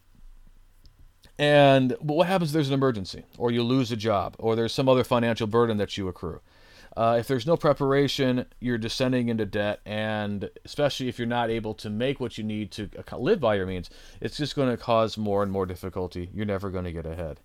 And 1.38 1.90
but 2.00 2.14
what 2.14 2.26
happens 2.26 2.50
if 2.50 2.54
there's 2.54 2.68
an 2.68 2.74
emergency 2.74 3.24
or 3.38 3.50
you 3.50 3.62
lose 3.62 3.90
a 3.90 3.96
job 3.96 4.36
or 4.38 4.54
there's 4.54 4.74
some 4.74 4.88
other 4.88 5.04
financial 5.04 5.46
burden 5.46 5.76
that 5.78 5.96
you 5.96 6.08
accrue? 6.08 6.40
Uh, 6.96 7.16
if 7.18 7.26
there's 7.26 7.46
no 7.46 7.56
preparation, 7.56 8.46
you're 8.60 8.78
descending 8.78 9.28
into 9.28 9.46
debt, 9.46 9.80
and 9.86 10.50
especially 10.64 11.08
if 11.08 11.18
you're 11.18 11.26
not 11.26 11.50
able 11.50 11.74
to 11.74 11.88
make 11.88 12.20
what 12.20 12.36
you 12.36 12.44
need 12.44 12.70
to 12.70 12.88
live 13.16 13.40
by 13.40 13.54
your 13.54 13.66
means, 13.66 13.88
it's 14.20 14.36
just 14.36 14.54
going 14.54 14.68
to 14.70 14.76
cause 14.76 15.16
more 15.16 15.42
and 15.42 15.50
more 15.50 15.66
difficulty. 15.66 16.28
You're 16.34 16.46
never 16.46 16.70
going 16.70 16.84
to 16.84 16.92
get 16.92 17.06
ahead. 17.06 17.40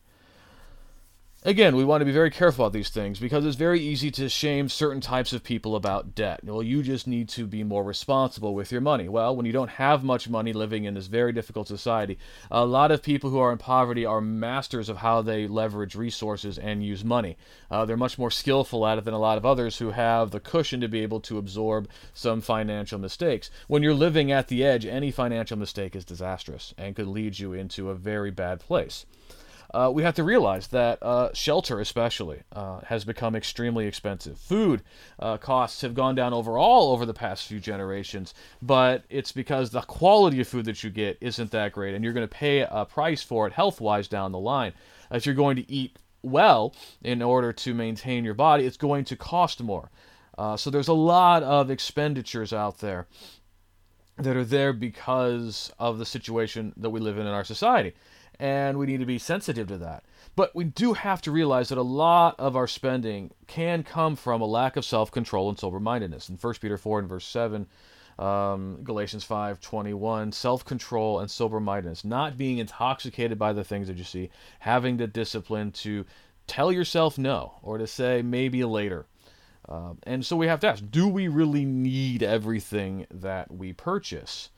Again, 1.44 1.75
we 1.75 1.86
want 1.86 2.01
to 2.01 2.06
be 2.06 2.12
very 2.12 2.32
careful 2.32 2.65
about 2.65 2.74
these 2.74 2.89
things 2.89 3.20
because 3.20 3.46
it's 3.46 3.56
very 3.56 3.79
easy 3.79 4.10
to 4.10 4.27
shame 4.27 4.70
certain 4.70 5.00
types 5.00 5.34
of 5.34 5.44
people 5.44 5.75
about 5.75 6.15
debt. 6.15 6.39
Well, 6.44 6.63
you 6.63 6.82
just 6.82 7.06
need 7.06 7.29
to 7.29 7.46
be 7.46 7.63
more 7.63 7.84
responsible 7.84 8.56
with 8.56 8.72
your 8.72 8.82
money. 8.82 9.08
Well, 9.08 9.36
when 9.36 9.46
you 9.46 9.51
don't 9.51 9.70
have 9.70 10.03
much 10.03 10.27
money 10.27 10.51
living 10.51 10.86
in 10.86 10.96
this 10.96 11.06
very 11.06 11.32
difficult 11.32 11.67
society, 11.67 12.17
a 12.50 12.65
lot 12.65 12.89
of 12.89 13.03
people 13.03 13.29
who 13.29 13.38
are 13.38 13.51
in 13.51 13.60
poverty 13.60 14.03
are 14.03 14.20
masters 14.20 14.89
of 14.89 14.98
how 14.98 15.22
they 15.22 15.48
leverage 15.48 15.94
resources 15.94 16.58
and 16.58 16.84
use 16.84 17.06
money. 17.06 17.38
Uh, 17.70 17.86
they're 17.86 17.98
much 17.98 18.17
more 18.17 18.32
skillful 18.32 18.88
at 18.88 18.98
it 18.98 19.06
than 19.06 19.13
a 19.13 19.20
lot 19.20 19.38
of 19.38 19.46
others 19.46 19.77
who 19.77 19.91
have 19.91 20.32
the 20.32 20.39
cushion 20.39 20.82
to 20.82 20.88
be 20.88 21.03
able 21.03 21.20
to 21.22 21.38
absorb 21.38 21.88
some 22.15 22.41
financial 22.41 22.98
mistakes. 22.98 23.51
When 23.67 23.84
you're 23.84 23.94
living 23.94 24.32
at 24.32 24.48
the 24.48 24.65
edge, 24.65 24.88
any 24.88 25.12
financial 25.12 25.58
mistake 25.58 25.96
is 25.96 26.03
disastrous 26.03 26.74
and 26.79 26.96
could 26.96 27.08
lead 27.08 27.38
you 27.38 27.53
into 27.53 27.91
a 27.91 27.96
very 27.96 28.32
bad 28.32 28.60
place 28.60 29.06
uh, 29.74 29.91
we 29.93 30.03
have 30.03 30.15
to 30.15 30.24
realize 30.24 30.67
that 30.67 31.01
uh, 31.01 31.29
shelter, 31.33 31.79
especially, 31.79 32.41
uh, 32.53 32.79
has 32.86 33.03
become 33.03 33.36
extremely 33.36 33.86
expensive. 33.86 34.38
Food 34.39 34.81
uh, 35.19 35.38
costs 35.38 35.81
have 35.81 35.93
gone 35.93 36.15
down 36.15 36.33
overall 36.33 36.91
over 36.91 37.05
the 37.05 37.13
past 37.13 37.47
few 37.47 37.59
generations, 37.59 38.33
but 38.62 39.03
it's 39.09 39.31
because 39.31 39.71
the 39.71 39.81
quality 39.81 40.39
of 40.39 40.47
food 40.47 40.65
that 40.65 40.83
you 40.83 40.89
get 40.89 41.17
isn't 41.19 41.51
that 41.51 41.74
great, 41.74 41.95
and 41.95 42.03
you're 42.03 42.13
going 42.13 42.27
to 42.27 42.33
pay 42.33 42.65
a 42.69 42.86
price 42.86 43.21
for 43.21 43.47
it 43.47 43.53
health 43.53 43.81
wise 43.81 44.07
down 44.07 44.31
the 44.31 44.39
line. 44.39 44.74
If 45.12 45.25
you're 45.25 45.36
going 45.36 45.57
to 45.57 45.71
eat 45.71 45.97
well 46.21 46.74
in 47.03 47.21
order 47.21 47.51
to 47.53 47.74
maintain 47.74 48.24
your 48.24 48.33
body, 48.33 48.65
it's 48.65 48.77
going 48.77 49.05
to 49.05 49.15
cost 49.15 49.62
more. 49.62 49.91
Uh, 50.38 50.55
so 50.55 50.69
there's 50.69 50.88
a 50.88 50.93
lot 50.93 51.43
of 51.43 51.69
expenditures 51.71 52.53
out 52.53 52.79
there 52.79 53.07
that 54.17 54.36
are 54.36 54.45
there 54.45 54.74
because 54.74 55.71
of 55.77 55.97
the 55.97 56.05
situation 56.05 56.74
that 56.77 56.89
we 56.89 57.00
live 57.00 57.17
in 57.17 57.27
in 57.27 57.33
our 57.33 57.43
society 57.43 57.93
and 58.39 58.77
we 58.77 58.86
need 58.86 59.00
to 59.00 59.06
be 59.06 59.17
sensitive 59.17 59.67
to 59.67 59.77
that. 59.79 60.03
But 60.36 60.56
we 60.56 60.65
do 60.65 60.94
have 60.94 61.22
to 61.24 61.32
realize 61.32 61.70
that 61.70 61.77
a 61.77 61.84
lot 61.84 62.36
of 62.39 62.56
our 62.56 62.67
spending 62.67 63.32
can 63.48 63.84
come 63.84 64.15
from 64.15 64.41
a 64.41 64.46
lack 64.46 64.77
of 64.77 64.86
self 64.86 65.12
control 65.12 65.50
and 65.50 65.58
sober 65.58 65.79
mindedness. 65.79 66.29
In 66.29 66.36
1 66.36 66.53
Peter 66.62 66.77
4 66.77 67.00
and 67.00 67.10
verse 67.10 67.25
7, 67.25 67.67
um, 68.20 68.79
Galatians 68.84 69.24
5 69.24 69.60
21, 69.60 70.32
self 70.32 70.65
control 70.65 71.20
and 71.20 71.29
sober 71.29 71.60
mindedness, 71.60 72.06
not 72.06 72.38
being 72.38 72.60
intoxicated 72.60 73.39
by 73.39 73.53
the 73.53 73.63
things 73.63 73.88
that 73.88 73.98
you 73.98 74.03
see, 74.03 74.29
having 74.60 74.98
the 74.98 75.08
discipline 75.08 75.72
to 75.72 76.06
tell 76.46 76.72
yourself 76.72 77.17
no 77.17 77.53
or 77.62 77.77
to 77.77 77.88
say 77.88 78.22
maybe 78.22 78.63
later. 78.63 79.06
Um, 79.70 79.98
and 80.03 80.25
so 80.25 80.38
we 80.38 80.48
have 80.48 80.62
to 80.62 80.67
ask 80.67 80.84
do 80.89 81.08
we 81.08 81.27
really 81.27 81.65
need 81.65 82.24
everything 82.24 83.06
that 83.12 83.51
we 83.51 83.74
purchase? 83.74 84.50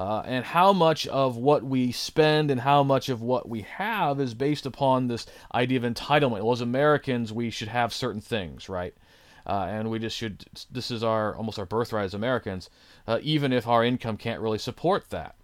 Uh, 0.00 0.22
and 0.24 0.46
how 0.46 0.72
much 0.72 1.06
of 1.08 1.36
what 1.36 1.62
we 1.62 1.92
spend 1.92 2.50
and 2.50 2.60
how 2.62 2.82
much 2.82 3.10
of 3.10 3.20
what 3.20 3.46
we 3.46 3.60
have 3.60 4.18
is 4.18 4.32
based 4.32 4.64
upon 4.64 5.08
this 5.08 5.26
idea 5.52 5.76
of 5.76 5.84
entitlement. 5.84 6.42
Well, 6.42 6.52
as 6.52 6.62
Americans, 6.62 7.34
we 7.34 7.50
should 7.50 7.68
have 7.68 7.92
certain 7.92 8.22
things, 8.22 8.68
right? 8.70 8.94
Uh, 9.46 9.66
and 9.68 9.90
we 9.90 9.98
just 9.98 10.16
should. 10.16 10.46
This 10.70 10.90
is 10.90 11.02
our 11.02 11.36
almost 11.36 11.58
our 11.58 11.66
birthright 11.66 12.06
as 12.06 12.14
Americans, 12.14 12.70
uh, 13.06 13.18
even 13.22 13.52
if 13.52 13.66
our 13.66 13.84
income 13.84 14.16
can't 14.16 14.40
really 14.40 14.58
support 14.58 15.10
that. 15.10 15.34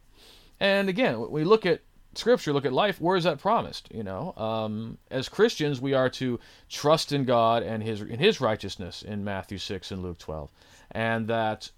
And 0.59 0.89
again, 0.89 1.31
we 1.31 1.45
look 1.45 1.67
at 1.67 1.83
Scripture, 2.15 2.55
look 2.55 2.65
at 2.65 2.73
life. 2.73 2.99
Where 2.99 3.19
is 3.19 3.25
that 3.25 3.39
promised? 3.39 3.89
You 3.93 4.05
know, 4.05 4.33
um, 4.39 4.97
as 5.11 5.29
Christians, 5.29 5.83
we 5.83 5.93
are 5.93 6.09
to 6.11 6.41
trust 6.71 7.13
in 7.13 7.27
God 7.27 7.63
and 7.63 7.83
His 7.83 8.01
in 8.01 8.19
His 8.19 8.41
righteousness 8.41 9.03
in 9.03 9.23
Matthew 9.23 9.59
six 9.59 9.91
and 9.91 10.03
Luke 10.03 10.19
twelve, 10.19 10.49
and 10.93 11.29
that 11.29 11.71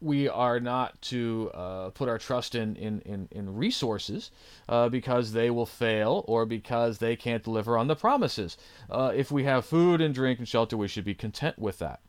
we 0.00 0.28
are 0.28 0.60
not 0.60 1.00
to 1.02 1.50
uh, 1.54 1.90
put 1.90 2.08
our 2.08 2.18
trust 2.18 2.54
in 2.54 2.76
in, 2.76 3.00
in, 3.00 3.28
in 3.30 3.56
resources 3.56 4.30
uh, 4.68 4.88
because 4.88 5.32
they 5.32 5.50
will 5.50 5.66
fail 5.66 6.24
or 6.28 6.44
because 6.46 6.98
they 6.98 7.16
can't 7.16 7.42
deliver 7.42 7.78
on 7.78 7.88
the 7.88 7.96
promises. 7.96 8.56
Uh, 8.90 9.12
if 9.14 9.30
we 9.30 9.44
have 9.44 9.64
food 9.64 10.00
and 10.00 10.14
drink 10.14 10.38
and 10.38 10.48
shelter, 10.48 10.76
we 10.76 10.88
should 10.88 11.04
be 11.04 11.14
content 11.14 11.58
with 11.58 11.78
that. 11.78 12.00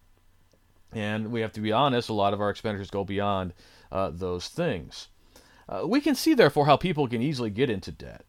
And 0.93 1.31
we 1.31 1.41
have 1.41 1.51
to 1.53 1.61
be 1.61 1.71
honest, 1.71 2.09
a 2.09 2.13
lot 2.13 2.33
of 2.33 2.41
our 2.41 2.49
expenditures 2.49 2.89
go 2.89 3.03
beyond 3.03 3.53
uh, 3.91 4.09
those 4.09 4.47
things. 4.47 5.09
Uh, 5.69 5.85
we 5.85 5.99
can 5.99 6.15
see, 6.15 6.33
therefore, 6.33 6.65
how 6.65 6.77
people 6.77 7.07
can 7.07 7.21
easily 7.21 7.49
get 7.49 7.69
into 7.69 7.91
debt. 7.91 8.23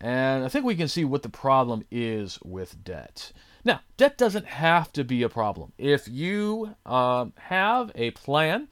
And 0.00 0.44
I 0.44 0.48
think 0.48 0.64
we 0.64 0.76
can 0.76 0.88
see 0.88 1.04
what 1.04 1.22
the 1.22 1.28
problem 1.28 1.84
is 1.90 2.38
with 2.42 2.82
debt. 2.82 3.32
Now, 3.64 3.80
debt 3.96 4.16
doesn't 4.16 4.46
have 4.46 4.92
to 4.92 5.04
be 5.04 5.22
a 5.22 5.28
problem. 5.28 5.72
If 5.76 6.08
you 6.08 6.76
um, 6.86 7.34
have 7.36 7.92
a 7.94 8.10
plan, 8.12 8.68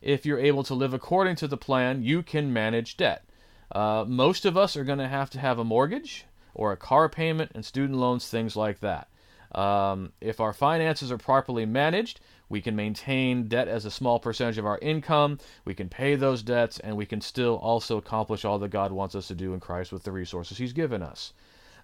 if 0.00 0.26
you're 0.26 0.38
able 0.38 0.64
to 0.64 0.74
live 0.74 0.92
according 0.92 1.36
to 1.36 1.48
the 1.48 1.56
plan, 1.56 2.02
you 2.02 2.22
can 2.22 2.52
manage 2.52 2.96
debt. 2.96 3.24
Uh, 3.70 4.04
most 4.06 4.44
of 4.44 4.56
us 4.56 4.76
are 4.76 4.84
going 4.84 4.98
to 4.98 5.08
have 5.08 5.30
to 5.30 5.38
have 5.38 5.58
a 5.58 5.64
mortgage 5.64 6.26
or 6.54 6.72
a 6.72 6.76
car 6.76 7.08
payment 7.08 7.52
and 7.54 7.64
student 7.64 7.98
loans, 7.98 8.28
things 8.28 8.56
like 8.56 8.80
that. 8.80 9.08
Um, 9.54 10.12
if 10.20 10.40
our 10.40 10.52
finances 10.52 11.12
are 11.12 11.18
properly 11.18 11.66
managed, 11.66 12.20
we 12.48 12.60
can 12.60 12.76
maintain 12.76 13.48
debt 13.48 13.68
as 13.68 13.84
a 13.84 13.90
small 13.90 14.18
percentage 14.18 14.58
of 14.58 14.66
our 14.66 14.78
income, 14.82 15.38
we 15.64 15.74
can 15.74 15.88
pay 15.88 16.16
those 16.16 16.42
debts, 16.42 16.78
and 16.80 16.96
we 16.96 17.06
can 17.06 17.20
still 17.20 17.56
also 17.56 17.96
accomplish 17.96 18.44
all 18.44 18.58
that 18.58 18.68
God 18.68 18.92
wants 18.92 19.14
us 19.14 19.28
to 19.28 19.34
do 19.34 19.54
in 19.54 19.60
Christ 19.60 19.92
with 19.92 20.02
the 20.02 20.12
resources 20.12 20.58
He's 20.58 20.72
given 20.72 21.02
us. 21.02 21.32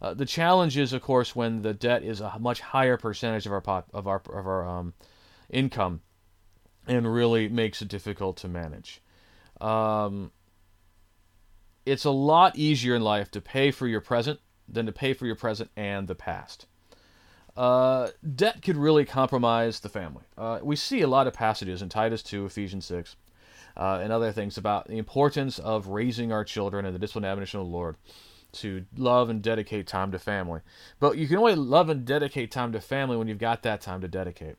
Uh, 0.00 0.14
the 0.14 0.26
challenge 0.26 0.76
is, 0.76 0.92
of 0.92 1.02
course, 1.02 1.34
when 1.34 1.62
the 1.62 1.74
debt 1.74 2.02
is 2.02 2.20
a 2.20 2.38
much 2.38 2.60
higher 2.60 2.96
percentage 2.96 3.46
of 3.46 3.52
our 3.52 3.60
pop, 3.60 3.88
of 3.92 4.06
our 4.06 4.22
of 4.32 4.46
our 4.46 4.66
um, 4.66 4.94
income, 5.50 6.00
and 6.86 7.12
really 7.12 7.48
makes 7.48 7.82
it 7.82 7.88
difficult 7.88 8.36
to 8.38 8.48
manage. 8.48 9.02
Um, 9.60 10.30
it's 11.84 12.04
a 12.04 12.10
lot 12.10 12.56
easier 12.56 12.94
in 12.94 13.02
life 13.02 13.30
to 13.32 13.40
pay 13.40 13.70
for 13.70 13.86
your 13.88 14.00
present 14.00 14.40
than 14.68 14.86
to 14.86 14.92
pay 14.92 15.14
for 15.14 15.26
your 15.26 15.34
present 15.34 15.70
and 15.76 16.06
the 16.06 16.14
past. 16.14 16.66
uh, 17.56 18.10
debt 18.36 18.62
could 18.62 18.76
really 18.76 19.04
compromise 19.04 19.80
the 19.80 19.88
family. 19.88 20.22
Uh, 20.36 20.60
we 20.62 20.76
see 20.76 21.00
a 21.02 21.08
lot 21.08 21.26
of 21.26 21.34
passages 21.34 21.82
in 21.82 21.88
Titus 21.88 22.22
2, 22.22 22.46
Ephesians 22.46 22.86
6, 22.86 23.16
uh, 23.76 23.98
and 24.00 24.12
other 24.12 24.30
things 24.30 24.56
about 24.56 24.86
the 24.86 24.96
importance 24.96 25.58
of 25.58 25.88
raising 25.88 26.30
our 26.30 26.44
children 26.44 26.84
in 26.86 26.92
the 26.92 26.98
discipline 27.00 27.24
and 27.24 27.32
admonition 27.32 27.58
of 27.60 27.66
the 27.66 27.72
Lord 27.72 27.96
to 28.52 28.84
love 28.96 29.28
and 29.28 29.42
dedicate 29.42 29.86
time 29.86 30.12
to 30.12 30.18
family. 30.18 30.60
But 31.00 31.18
you 31.18 31.28
can 31.28 31.38
only 31.38 31.54
love 31.54 31.88
and 31.88 32.04
dedicate 32.04 32.50
time 32.50 32.72
to 32.72 32.80
family 32.80 33.16
when 33.16 33.28
you've 33.28 33.38
got 33.38 33.62
that 33.62 33.80
time 33.80 34.00
to 34.00 34.08
dedicate. 34.08 34.56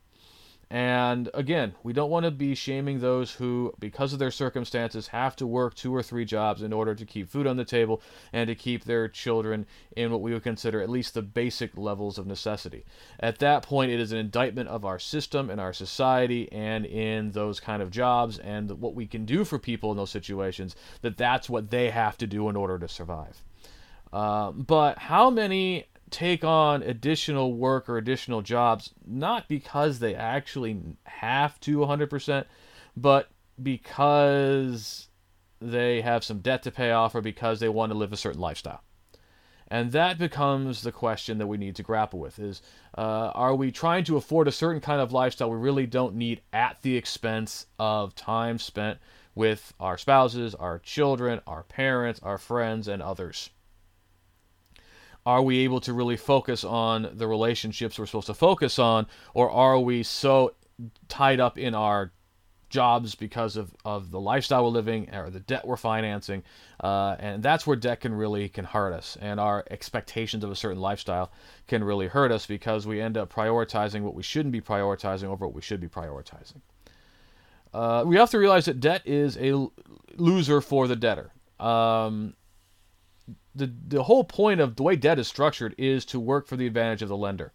And 0.71 1.31
again, 1.33 1.73
we 1.81 1.93
don't 1.93 2.11
want 2.11 2.25
to 2.25 2.31
be 2.31 2.53
shaming 2.53 2.99
those 2.99 3.31
who, 3.31 3.73
because 3.79 4.13
of 4.13 4.19
their 4.19 4.29
circumstances, 4.29 5.07
have 5.07 5.35
to 5.37 5.47
work 5.47 5.73
two 5.73 5.95
or 5.95 6.03
three 6.03 6.25
jobs 6.25 6.61
in 6.61 6.71
order 6.71 6.93
to 6.93 7.05
keep 7.07 7.27
food 7.27 7.47
on 7.47 7.57
the 7.57 7.65
table 7.65 8.03
and 8.31 8.47
to 8.47 8.53
keep 8.53 8.83
their 8.83 9.07
children 9.07 9.65
in 9.97 10.11
what 10.11 10.21
we 10.21 10.31
would 10.31 10.43
consider 10.43 10.79
at 10.79 10.89
least 10.89 11.15
the 11.15 11.23
basic 11.23 11.75
levels 11.75 12.19
of 12.19 12.27
necessity. 12.27 12.85
At 13.19 13.39
that 13.39 13.63
point, 13.63 13.91
it 13.91 13.99
is 13.99 14.11
an 14.11 14.19
indictment 14.19 14.69
of 14.69 14.85
our 14.85 14.99
system 14.99 15.49
and 15.49 15.59
our 15.59 15.73
society 15.73 16.51
and 16.51 16.85
in 16.85 17.31
those 17.31 17.59
kind 17.59 17.81
of 17.81 17.89
jobs 17.89 18.37
and 18.37 18.69
what 18.79 18.93
we 18.93 19.07
can 19.07 19.25
do 19.25 19.45
for 19.45 19.57
people 19.57 19.89
in 19.89 19.97
those 19.97 20.11
situations 20.11 20.75
that 21.01 21.17
that's 21.17 21.49
what 21.49 21.71
they 21.71 21.89
have 21.89 22.15
to 22.19 22.27
do 22.27 22.47
in 22.47 22.55
order 22.55 22.77
to 22.77 22.87
survive. 22.87 23.41
Uh, 24.11 24.51
but 24.51 24.97
how 24.97 25.29
many 25.29 25.85
take 26.09 26.43
on 26.43 26.81
additional 26.83 27.53
work 27.53 27.87
or 27.87 27.97
additional 27.97 28.41
jobs, 28.41 28.93
not 29.05 29.47
because 29.47 29.99
they 29.99 30.15
actually 30.15 30.81
have 31.03 31.59
to 31.61 31.77
100%, 31.77 32.45
but 32.97 33.29
because 33.61 35.07
they 35.59 36.01
have 36.01 36.23
some 36.23 36.39
debt 36.39 36.63
to 36.63 36.71
pay 36.71 36.91
off 36.91 37.13
or 37.15 37.21
because 37.21 37.59
they 37.59 37.69
want 37.69 37.91
to 37.91 37.97
live 37.97 38.13
a 38.13 38.17
certain 38.17 38.41
lifestyle. 38.41 38.81
And 39.71 39.91
that 39.91 40.17
becomes 40.17 40.81
the 40.81 40.91
question 40.91 41.37
that 41.37 41.45
we 41.45 41.57
need 41.57 41.75
to 41.75 41.83
grapple 41.83 42.19
with 42.19 42.39
is 42.39 42.61
uh, 42.97 43.31
are 43.35 43.53
we 43.53 43.71
trying 43.71 44.03
to 44.05 44.17
afford 44.17 44.47
a 44.47 44.51
certain 44.51 44.81
kind 44.81 44.99
of 44.99 45.11
lifestyle 45.11 45.51
we 45.51 45.57
really 45.57 45.85
don't 45.85 46.15
need 46.15 46.41
at 46.51 46.81
the 46.81 46.97
expense 46.97 47.67
of 47.77 48.15
time 48.15 48.57
spent 48.57 48.97
with 49.35 49.73
our 49.79 49.97
spouses, 49.97 50.55
our 50.55 50.79
children, 50.79 51.39
our 51.45 51.63
parents, 51.63 52.19
our 52.23 52.39
friends, 52.39 52.87
and 52.87 53.03
others? 53.03 53.51
Are 55.25 55.41
we 55.41 55.59
able 55.59 55.79
to 55.81 55.93
really 55.93 56.17
focus 56.17 56.63
on 56.63 57.09
the 57.13 57.27
relationships 57.27 57.99
we're 57.99 58.05
supposed 58.05 58.27
to 58.27 58.33
focus 58.33 58.79
on, 58.79 59.07
or 59.33 59.49
are 59.51 59.79
we 59.79 60.03
so 60.03 60.53
tied 61.07 61.39
up 61.39 61.57
in 61.57 61.75
our 61.75 62.11
jobs 62.69 63.15
because 63.15 63.57
of, 63.57 63.75
of 63.83 64.11
the 64.11 64.19
lifestyle 64.19 64.63
we're 64.63 64.69
living 64.69 65.13
or 65.13 65.29
the 65.29 65.39
debt 65.39 65.65
we're 65.67 65.77
financing? 65.77 66.43
Uh, 66.79 67.15
and 67.19 67.43
that's 67.43 67.67
where 67.67 67.75
debt 67.75 68.01
can 68.01 68.13
really 68.13 68.47
can 68.47 68.63
hurt 68.63 68.93
us. 68.93 69.17
And 69.21 69.39
our 69.39 69.65
expectations 69.69 70.43
of 70.43 70.51
a 70.51 70.55
certain 70.55 70.79
lifestyle 70.79 71.31
can 71.67 71.83
really 71.83 72.07
hurt 72.07 72.31
us 72.31 72.45
because 72.45 72.87
we 72.87 73.01
end 73.01 73.17
up 73.17 73.31
prioritizing 73.33 74.01
what 74.01 74.15
we 74.15 74.23
shouldn't 74.23 74.53
be 74.53 74.61
prioritizing 74.61 75.25
over 75.25 75.45
what 75.45 75.55
we 75.55 75.61
should 75.61 75.81
be 75.81 75.87
prioritizing. 75.87 76.61
Uh, 77.73 78.03
we 78.05 78.15
have 78.15 78.31
to 78.31 78.39
realize 78.39 78.65
that 78.65 78.79
debt 78.79 79.01
is 79.05 79.37
a 79.37 79.67
loser 80.15 80.61
for 80.61 80.87
the 80.87 80.95
debtor. 80.95 81.31
Um, 81.59 82.33
the 83.59 83.71
the 83.87 84.03
whole 84.03 84.23
point 84.23 84.59
of 84.59 84.75
the 84.75 84.83
way 84.83 84.95
debt 84.95 85.19
is 85.19 85.27
structured 85.27 85.75
is 85.77 86.05
to 86.05 86.19
work 86.19 86.47
for 86.47 86.57
the 86.57 86.65
advantage 86.65 87.01
of 87.01 87.09
the 87.09 87.17
lender. 87.17 87.51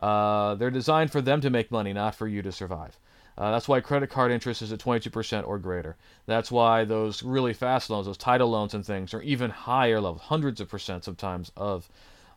Uh, 0.00 0.54
they're 0.54 0.70
designed 0.70 1.12
for 1.12 1.20
them 1.20 1.40
to 1.42 1.50
make 1.50 1.70
money, 1.70 1.92
not 1.92 2.14
for 2.14 2.26
you 2.26 2.40
to 2.40 2.52
survive. 2.52 2.98
Uh, 3.36 3.50
that's 3.50 3.68
why 3.68 3.80
credit 3.80 4.08
card 4.08 4.30
interest 4.30 4.62
is 4.62 4.72
at 4.72 4.78
22% 4.78 5.46
or 5.46 5.58
greater. 5.58 5.96
That's 6.26 6.50
why 6.50 6.84
those 6.84 7.22
really 7.22 7.54
fast 7.54 7.88
loans, 7.88 8.06
those 8.06 8.16
title 8.16 8.50
loans 8.50 8.74
and 8.74 8.84
things, 8.84 9.14
are 9.14 9.22
even 9.22 9.50
higher 9.50 10.00
levels, 10.00 10.22
hundreds 10.22 10.60
of 10.60 10.68
percent 10.68 11.04
sometimes 11.04 11.52
of 11.56 11.88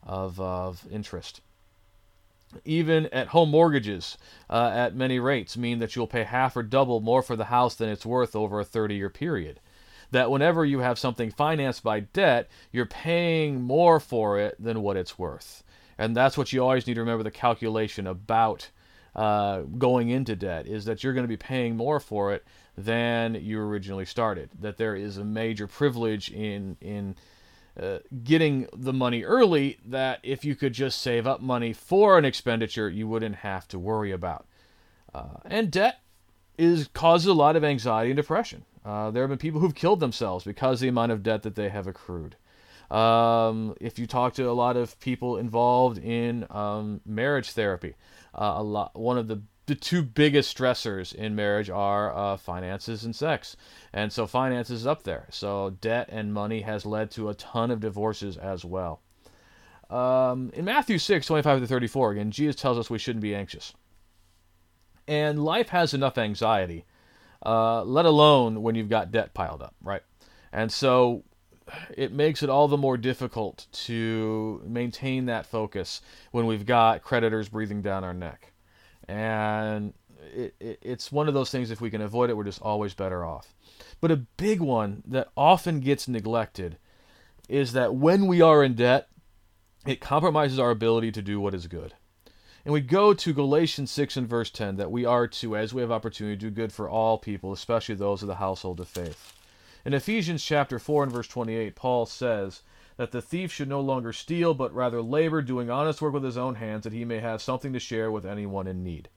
of, 0.03 0.39
of 0.39 0.86
interest. 0.91 1.41
Even 2.65 3.08
at 3.08 3.29
home 3.29 3.50
mortgages, 3.50 4.17
uh, 4.50 4.72
at 4.74 4.96
many 4.96 5.20
rates, 5.20 5.58
mean 5.58 5.79
that 5.79 5.96
you'll 5.96 6.08
pay 6.08 6.24
half 6.24 6.55
or 6.55 6.63
double 6.63 7.00
more 7.00 7.24
for 7.24 7.36
the 7.36 7.46
house 7.46 7.75
than 7.75 7.89
it's 7.89 8.05
worth 8.05 8.36
over 8.36 8.60
a 8.60 8.65
30-year 8.65 9.10
period 9.10 9.60
that 10.13 10.29
whenever 10.29 10.63
you 10.63 10.79
have 10.79 11.00
something 11.00 11.32
financed 11.32 11.84
by 11.84 12.01
debt, 12.01 12.48
you're 12.72 12.86
paying 12.86 13.62
more 13.62 14.00
for 14.00 14.39
it 14.39 14.55
than 14.60 14.82
what 14.82 14.96
it's 14.96 15.17
worth. 15.17 15.63
And 15.98 16.15
that's 16.15 16.38
what 16.38 16.53
you 16.53 16.63
always 16.63 16.86
need 16.86 16.93
to 16.93 17.00
remember 17.01 17.24
the 17.24 17.32
calculation 17.32 18.05
about 18.08 18.70
uh, 19.15 19.62
going 19.62 20.10
into 20.10 20.36
debt 20.36 20.67
is 20.67 20.86
that 20.86 21.04
you're 21.04 21.13
going 21.13 21.23
to 21.23 21.28
be 21.28 21.38
paying 21.38 21.76
more 21.76 21.99
for 21.99 22.32
it 22.32 22.45
than 22.78 23.36
you 23.36 23.60
originally 23.60 24.06
started. 24.06 24.49
That 24.60 24.78
there 24.78 24.95
is 24.95 25.17
a 25.17 25.26
major 25.26 25.67
privilege 25.67 26.32
in 26.32 26.78
in 26.80 27.15
uh, 27.80 27.99
getting 28.23 28.67
the 28.76 28.93
money 28.93 29.23
early 29.23 29.80
that 29.86 30.19
if 30.21 30.45
you 30.45 30.56
could 30.56 30.73
just 30.73 31.02
save 31.02 31.26
up 31.26 31.41
money 31.41 31.73
for 31.73 32.19
an 32.19 32.26
expenditure, 32.26 32.89
you 32.89 33.08
wouldn't 33.08 33.38
have 33.38 33.67
to 33.69 33.80
worry 33.80 34.12
about. 34.12 34.45
Uh, 35.13 35.38
and 35.45 35.71
debt 35.71 36.02
is 36.58 36.88
causes 36.93 37.28
a 37.28 37.34
lot 37.34 37.56
of 37.56 37.63
anxiety 37.63 38.12
and 38.12 38.17
depression. 38.17 38.63
Uh, 38.86 39.12
there 39.12 39.24
have 39.24 39.30
been 39.30 39.38
people 39.38 39.60
who've 39.62 39.76
killed 39.76 40.00
themselves 40.00 40.43
because 40.43 40.78
of 40.78 40.82
the 40.82 40.88
amount 40.89 41.12
of 41.12 41.24
debt 41.24 41.43
that 41.43 41.56
they 41.56 41.69
have 41.69 41.88
accrued. 41.88 42.36
Um, 42.91 43.76
if 43.80 43.98
you 43.98 44.06
talk 44.06 44.34
to 44.36 44.50
a 44.50 44.52
lot 44.52 44.78
of 44.78 45.00
people 45.00 45.38
involved 45.38 45.98
in 45.98 46.46
um, 46.50 47.02
marriage 47.06 47.52
therapy, 47.52 47.96
uh, 48.36 48.56
a 48.58 48.63
lot 48.63 48.96
one 48.96 49.17
of 49.17 49.28
the 49.28 49.41
the 49.65 49.76
two 49.76 50.04
biggest 50.04 50.56
stressors 50.56 51.15
in 51.15 51.36
marriage 51.36 51.69
are 51.69 52.13
uh, 52.13 52.36
finances 52.36 53.06
and 53.06 53.15
sex, 53.15 53.56
and 53.93 54.12
so 54.12 54.28
finances 54.28 54.82
is 54.82 54.88
up 54.88 55.04
there. 55.04 55.28
So 55.30 55.69
debt 55.69 56.10
and 56.12 56.34
money 56.34 56.62
has 56.62 56.86
led 56.86 57.12
to 57.12 57.30
a 57.30 57.34
ton 57.34 57.72
of 57.72 57.80
divorces 57.80 58.36
as 58.36 58.65
well. 58.65 59.02
Um, 59.89 60.52
in 60.54 60.65
Matthew 60.65 60.98
6, 60.98 61.26
25 61.26 61.62
to 61.62 61.67
34, 61.67 62.12
again, 62.12 62.32
Jesus 62.32 62.58
tells 62.58 62.78
us 62.78 62.89
we 62.89 62.98
shouldn't 62.98 63.22
be 63.22 63.36
anxious. 63.36 63.74
And 65.08 65.43
life 65.43 65.69
has 65.69 65.93
enough 65.93 66.17
anxiety 66.17 66.86
uh, 67.45 67.84
let 67.84 68.06
alone 68.06 68.62
when 68.62 68.75
you've 68.75 68.89
got 68.89 69.12
debt 69.12 69.34
piled 69.34 69.62
up, 69.62 69.75
right? 69.82 70.01
And 70.51 70.71
so 70.71 71.23
it 71.95 72.12
makes 72.12 72.43
it 72.43 72.49
all 72.49 72.67
the 72.67 72.77
more 72.77 72.97
difficult 72.97 73.67
to 73.71 74.62
maintain 74.65 75.25
that 75.25 75.45
focus 75.45 76.01
when 76.32 76.45
we've 76.45 76.65
got 76.65 77.03
creditors 77.03 77.49
breathing 77.49 77.82
down 77.82 78.03
our 78.03 78.13
neck. 78.13 78.53
And 79.08 79.93
it, 80.34 80.56
it, 80.60 80.79
it's 80.82 81.12
one 81.12 81.27
of 81.27 81.34
those 81.34 81.51
things, 81.51 81.71
if 81.71 81.82
we 81.82 81.89
can 81.89 82.01
avoid 82.01 82.29
it, 82.29 82.38
we're 82.38 82.43
just 82.43 82.62
always 82.62 82.93
better 82.93 83.25
off. 83.25 83.53
But 83.99 84.12
a 84.12 84.17
big 84.17 84.60
one 84.60 85.03
that 85.08 85.29
often 85.36 85.79
gets 85.79 86.08
neglected 86.08 86.77
is 87.49 87.73
that 87.73 87.95
when 87.95 88.27
we 88.27 88.41
are 88.41 88.63
in 88.63 88.75
debt, 88.75 89.08
it 89.86 89.99
compromises 89.99 90.60
our 90.60 90.71
ability 90.71 91.12
to 91.13 91.21
do 91.21 91.39
what 91.39 91.53
is 91.53 91.67
good. 91.67 91.93
And 92.65 92.71
we 92.71 92.80
go 92.80 93.13
to 93.13 93.34
Galatians 93.34 93.91
6 93.91 94.15
and 94.15 94.28
verse 94.28 94.49
10 94.49 94.78
that 94.78 94.91
we 94.91 95.04
are 95.06 95.28
to, 95.28 95.58
as 95.58 95.73
we 95.73 95.82
have 95.82 95.91
opportunity, 95.91 96.38
do 96.38 96.49
good 96.49 96.71
for 96.71 96.89
all 96.89 97.17
people, 97.17 97.52
especially 97.52 97.95
those 97.95 98.21
of 98.21 98.30
the 98.30 98.36
household 98.36 98.80
of 98.80 98.88
faith. 98.88 99.34
In 99.84 99.93
Ephesians 99.93 100.41
chapter 100.41 100.80
4 100.80 101.04
and 101.04 101.12
verse 101.12 101.28
28, 101.28 101.76
Paul 101.76 102.06
says 102.06 102.62
that 102.95 103.12
the 103.12 103.21
thief 103.21 103.52
should 103.52 103.67
no 103.67 103.82
longer 103.82 104.13
steal, 104.13 104.54
but 104.54 104.73
rather 104.73 105.02
labor, 105.02 105.41
doing 105.41 105.69
honest 105.69 106.02
work 106.02 106.13
with 106.13 106.23
his 106.23 106.38
own 106.38 106.56
hands, 106.56 106.86
that 106.86 106.93
he 106.93 107.04
may 107.04 107.19
have 107.19 107.41
something 107.41 107.73
to 107.73 107.80
share 107.80 108.10
with 108.10 108.26
anyone 108.26 108.67
in 108.67 108.82
need. 108.82 109.10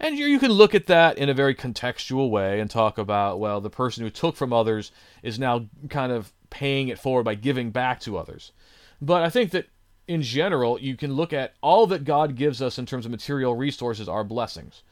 And 0.00 0.18
you 0.18 0.40
can 0.40 0.52
look 0.52 0.74
at 0.74 0.86
that 0.86 1.18
in 1.18 1.28
a 1.28 1.34
very 1.34 1.54
contextual 1.54 2.30
way 2.30 2.58
and 2.58 2.68
talk 2.68 2.98
about, 2.98 3.38
well, 3.38 3.60
the 3.60 3.70
person 3.70 4.02
who 4.02 4.10
took 4.10 4.34
from 4.34 4.52
others 4.52 4.90
is 5.22 5.38
now 5.38 5.66
kind 5.88 6.10
of 6.10 6.32
paying 6.50 6.88
it 6.88 6.98
forward 6.98 7.24
by 7.24 7.34
giving 7.36 7.70
back 7.70 8.00
to 8.00 8.16
others. 8.16 8.52
But 9.00 9.22
I 9.22 9.30
think 9.30 9.52
that 9.52 9.66
in 10.08 10.22
general, 10.22 10.80
you 10.80 10.96
can 10.96 11.12
look 11.12 11.32
at 11.32 11.54
all 11.60 11.86
that 11.88 12.04
God 12.04 12.34
gives 12.34 12.62
us 12.62 12.78
in 12.78 12.86
terms 12.86 13.04
of 13.04 13.10
material 13.10 13.54
resources 13.54 14.08
are 14.08 14.24
blessings. 14.24 14.82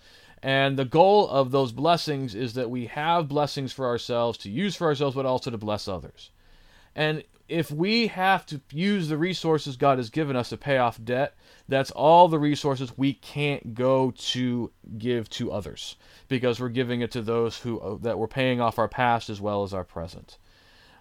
And 0.43 0.79
the 0.79 0.85
goal 0.85 1.27
of 1.29 1.51
those 1.51 1.73
blessings 1.73 2.35
is 2.35 2.53
that 2.55 2.71
we 2.71 2.87
have 2.87 3.27
blessings 3.27 3.73
for 3.73 3.87
ourselves 3.87 4.37
to 4.39 4.51
use 4.51 4.77
for 4.77 4.87
ourselves, 4.87 5.17
but 5.17 5.27
also 5.27 5.51
to 5.51 5.59
bless 5.59 5.89
others. 5.89 6.31
And 6.95 7.25
if 7.49 7.71
we 7.71 8.09
have 8.09 8.45
to 8.47 8.61
use 8.71 9.09
the 9.09 9.17
resources 9.17 9.77
God 9.77 9.99
has 9.99 10.11
given 10.11 10.37
us 10.37 10.51
to 10.51 10.57
pay 10.57 10.79
off 10.79 11.03
debt, 11.03 11.35
that's 11.69 11.91
all 11.93 12.29
the 12.29 12.39
resources 12.39 12.99
we 12.99 13.15
can't 13.15 13.75
go 13.75 14.13
to 14.17 14.71
give 14.99 15.31
to 15.31 15.51
others 15.51 15.97
because 16.29 16.61
we're 16.61 16.69
giving 16.69 17.01
it 17.01 17.11
to 17.13 17.23
those 17.23 17.59
who 17.59 17.99
that 18.03 18.19
we're 18.19 18.27
paying 18.27 18.61
off 18.61 18.79
our 18.79 18.89
past 18.89 19.31
as 19.31 19.41
well 19.41 19.63
as 19.63 19.73
our 19.73 19.85
present. 19.85 20.39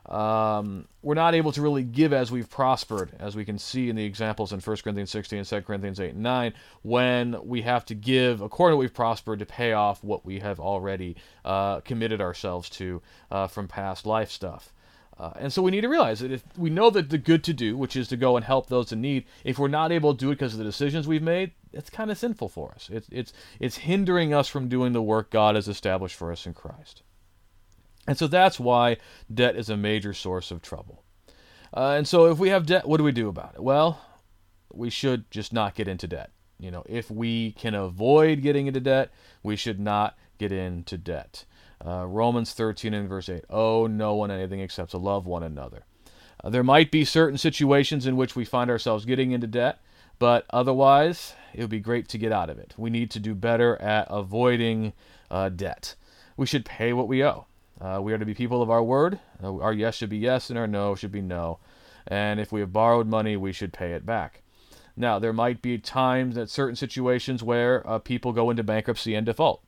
Um, 0.07 0.87
we're 1.01 1.15
not 1.15 1.33
able 1.33 1.51
to 1.53 1.61
really 1.61 1.83
give 1.83 2.13
as 2.13 2.31
we've 2.31 2.49
prospered, 2.49 3.11
as 3.19 3.35
we 3.35 3.43
can 3.43 3.57
see 3.57 3.89
in 3.89 3.95
the 3.95 4.05
examples 4.05 4.53
in 4.53 4.59
1 4.59 4.77
Corinthians 4.77 5.09
16 5.09 5.39
and 5.39 5.47
2 5.47 5.61
Corinthians 5.61 5.99
8 5.99 6.13
and 6.13 6.23
9, 6.23 6.53
when 6.83 7.37
we 7.43 7.63
have 7.63 7.85
to 7.85 7.95
give 7.95 8.41
according 8.41 8.75
to 8.75 8.77
we've 8.77 8.93
prospered 8.93 9.39
to 9.39 9.45
pay 9.45 9.73
off 9.73 10.03
what 10.03 10.25
we 10.25 10.39
have 10.39 10.59
already 10.59 11.15
uh, 11.43 11.79
committed 11.81 12.21
ourselves 12.21 12.69
to 12.71 13.01
uh, 13.31 13.47
from 13.47 13.67
past 13.67 14.05
life 14.05 14.29
stuff. 14.29 14.71
Uh, 15.17 15.31
and 15.39 15.53
so 15.53 15.61
we 15.61 15.71
need 15.71 15.81
to 15.81 15.87
realize 15.87 16.19
that 16.19 16.31
if 16.31 16.43
we 16.57 16.69
know 16.69 16.89
that 16.89 17.09
the 17.09 17.17
good 17.17 17.43
to 17.45 17.53
do, 17.53 17.77
which 17.77 17.95
is 17.95 18.07
to 18.09 18.17
go 18.17 18.35
and 18.35 18.45
help 18.45 18.67
those 18.67 18.91
in 18.91 19.01
need, 19.01 19.25
if 19.43 19.57
we're 19.57 19.67
not 19.67 19.91
able 19.91 20.13
to 20.13 20.19
do 20.19 20.29
it 20.29 20.35
because 20.35 20.53
of 20.53 20.59
the 20.59 20.65
decisions 20.65 21.07
we've 21.07 21.23
made, 21.23 21.51
it's 21.71 21.89
kind 21.89 22.11
of 22.11 22.17
sinful 22.17 22.49
for 22.49 22.73
us. 22.75 22.89
It's, 22.91 23.07
it's, 23.11 23.33
it's 23.59 23.77
hindering 23.77 24.33
us 24.33 24.47
from 24.49 24.67
doing 24.67 24.91
the 24.91 25.01
work 25.01 25.31
God 25.31 25.55
has 25.55 25.67
established 25.67 26.15
for 26.15 26.31
us 26.31 26.45
in 26.45 26.53
Christ. 26.53 27.01
And 28.07 28.17
so 28.17 28.27
that's 28.27 28.59
why 28.59 28.97
debt 29.33 29.55
is 29.55 29.69
a 29.69 29.77
major 29.77 30.13
source 30.13 30.51
of 30.51 30.61
trouble. 30.61 31.03
Uh, 31.73 31.95
and 31.97 32.07
so 32.07 32.25
if 32.25 32.37
we 32.37 32.49
have 32.49 32.65
debt, 32.65 32.87
what 32.87 32.97
do 32.97 33.03
we 33.03 33.11
do 33.11 33.27
about 33.27 33.55
it? 33.55 33.63
Well, 33.63 33.99
we 34.71 34.89
should 34.89 35.29
just 35.31 35.51
not 35.51 35.75
get 35.75 35.87
into 35.87 36.07
debt. 36.07 36.31
You 36.59 36.71
know, 36.71 36.83
if 36.87 37.11
we 37.11 37.51
can 37.53 37.75
avoid 37.75 38.41
getting 38.41 38.67
into 38.67 38.79
debt, 38.79 39.11
we 39.43 39.55
should 39.55 39.79
not 39.79 40.17
get 40.37 40.51
into 40.51 40.97
debt. 40.97 41.45
Uh, 41.85 42.05
Romans 42.07 42.53
13 42.53 42.93
and 42.93 43.09
verse 43.09 43.27
8. 43.27 43.43
Oh, 43.49 43.87
no 43.87 44.15
one 44.15 44.31
anything 44.31 44.59
except 44.61 44.91
to 44.91 44.97
love 44.97 45.25
one 45.25 45.43
another. 45.43 45.85
Uh, 46.43 46.49
there 46.49 46.63
might 46.63 46.91
be 46.91 47.03
certain 47.03 47.37
situations 47.37 48.05
in 48.05 48.15
which 48.15 48.35
we 48.35 48.45
find 48.45 48.69
ourselves 48.69 49.05
getting 49.05 49.31
into 49.31 49.47
debt, 49.47 49.79
but 50.17 50.45
otherwise, 50.51 51.33
it 51.53 51.61
would 51.61 51.69
be 51.69 51.79
great 51.79 52.07
to 52.09 52.17
get 52.17 52.31
out 52.31 52.49
of 52.49 52.57
it. 52.57 52.73
We 52.77 52.89
need 52.89 53.11
to 53.11 53.19
do 53.19 53.35
better 53.35 53.81
at 53.81 54.07
avoiding 54.09 54.93
uh, 55.29 55.49
debt. 55.49 55.95
We 56.37 56.45
should 56.45 56.65
pay 56.65 56.93
what 56.93 57.09
we 57.09 57.23
owe. 57.23 57.47
Uh, 57.79 57.99
we 58.01 58.13
are 58.13 58.17
to 58.17 58.25
be 58.25 58.33
people 58.33 58.61
of 58.61 58.69
our 58.69 58.83
word. 58.83 59.19
Uh, 59.43 59.57
our 59.59 59.73
yes 59.73 59.95
should 59.95 60.09
be 60.09 60.17
yes, 60.17 60.49
and 60.49 60.57
our 60.57 60.67
no 60.67 60.95
should 60.95 61.11
be 61.11 61.21
no. 61.21 61.59
And 62.07 62.39
if 62.39 62.51
we 62.51 62.59
have 62.61 62.71
borrowed 62.71 63.07
money, 63.07 63.35
we 63.35 63.51
should 63.51 63.73
pay 63.73 63.93
it 63.93 64.05
back. 64.05 64.41
Now, 64.95 65.19
there 65.19 65.33
might 65.33 65.61
be 65.61 65.77
times 65.77 66.35
that 66.35 66.49
certain 66.49 66.75
situations 66.75 67.43
where 67.43 67.85
uh, 67.87 67.99
people 67.99 68.31
go 68.31 68.49
into 68.49 68.63
bankruptcy 68.63 69.13
and 69.13 69.25
default 69.25 69.61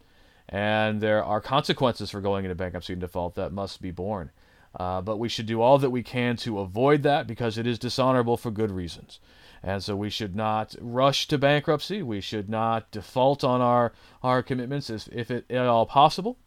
and 0.50 1.02
there 1.02 1.24
are 1.24 1.41
consequences 1.41 2.10
for 2.10 2.22
going 2.22 2.46
into 2.46 2.56
bankruptcy 2.56 2.93
and 2.93 3.02
default 3.02 3.36
that 3.36 3.52
must 3.52 3.82
be 3.82 3.91
borne. 3.91 4.32
Uh, 4.76 5.02
but 5.02 5.17
we 5.17 5.28
should 5.28 5.46
do 5.46 5.62
all 5.62 5.78
that 5.78 5.89
we 5.89 6.04
can 6.04 6.36
to 6.38 6.60
avoid 6.60 7.04
that 7.04 7.28
because 7.28 7.58
it 7.58 7.67
is 7.67 7.80
dishonorable 7.80 8.38
for 8.38 8.52
good 8.52 8.72
reasons. 8.72 9.20
And 9.63 9.84
so 9.84 9.96
we 9.96 10.10
should 10.10 10.36
not 10.36 10.76
rush 10.80 11.28
to 11.30 11.38
bankruptcy. 11.38 12.04
We 12.04 12.22
should 12.22 12.48
not 12.48 12.91
default 12.91 13.43
on 13.43 13.60
our, 13.60 13.91
our 14.22 14.43
commitments 14.43 14.89
if, 14.89 15.10
if 15.12 15.32
it, 15.32 15.50
at 15.50 15.65
all 15.65 15.86
possible. 15.86 16.38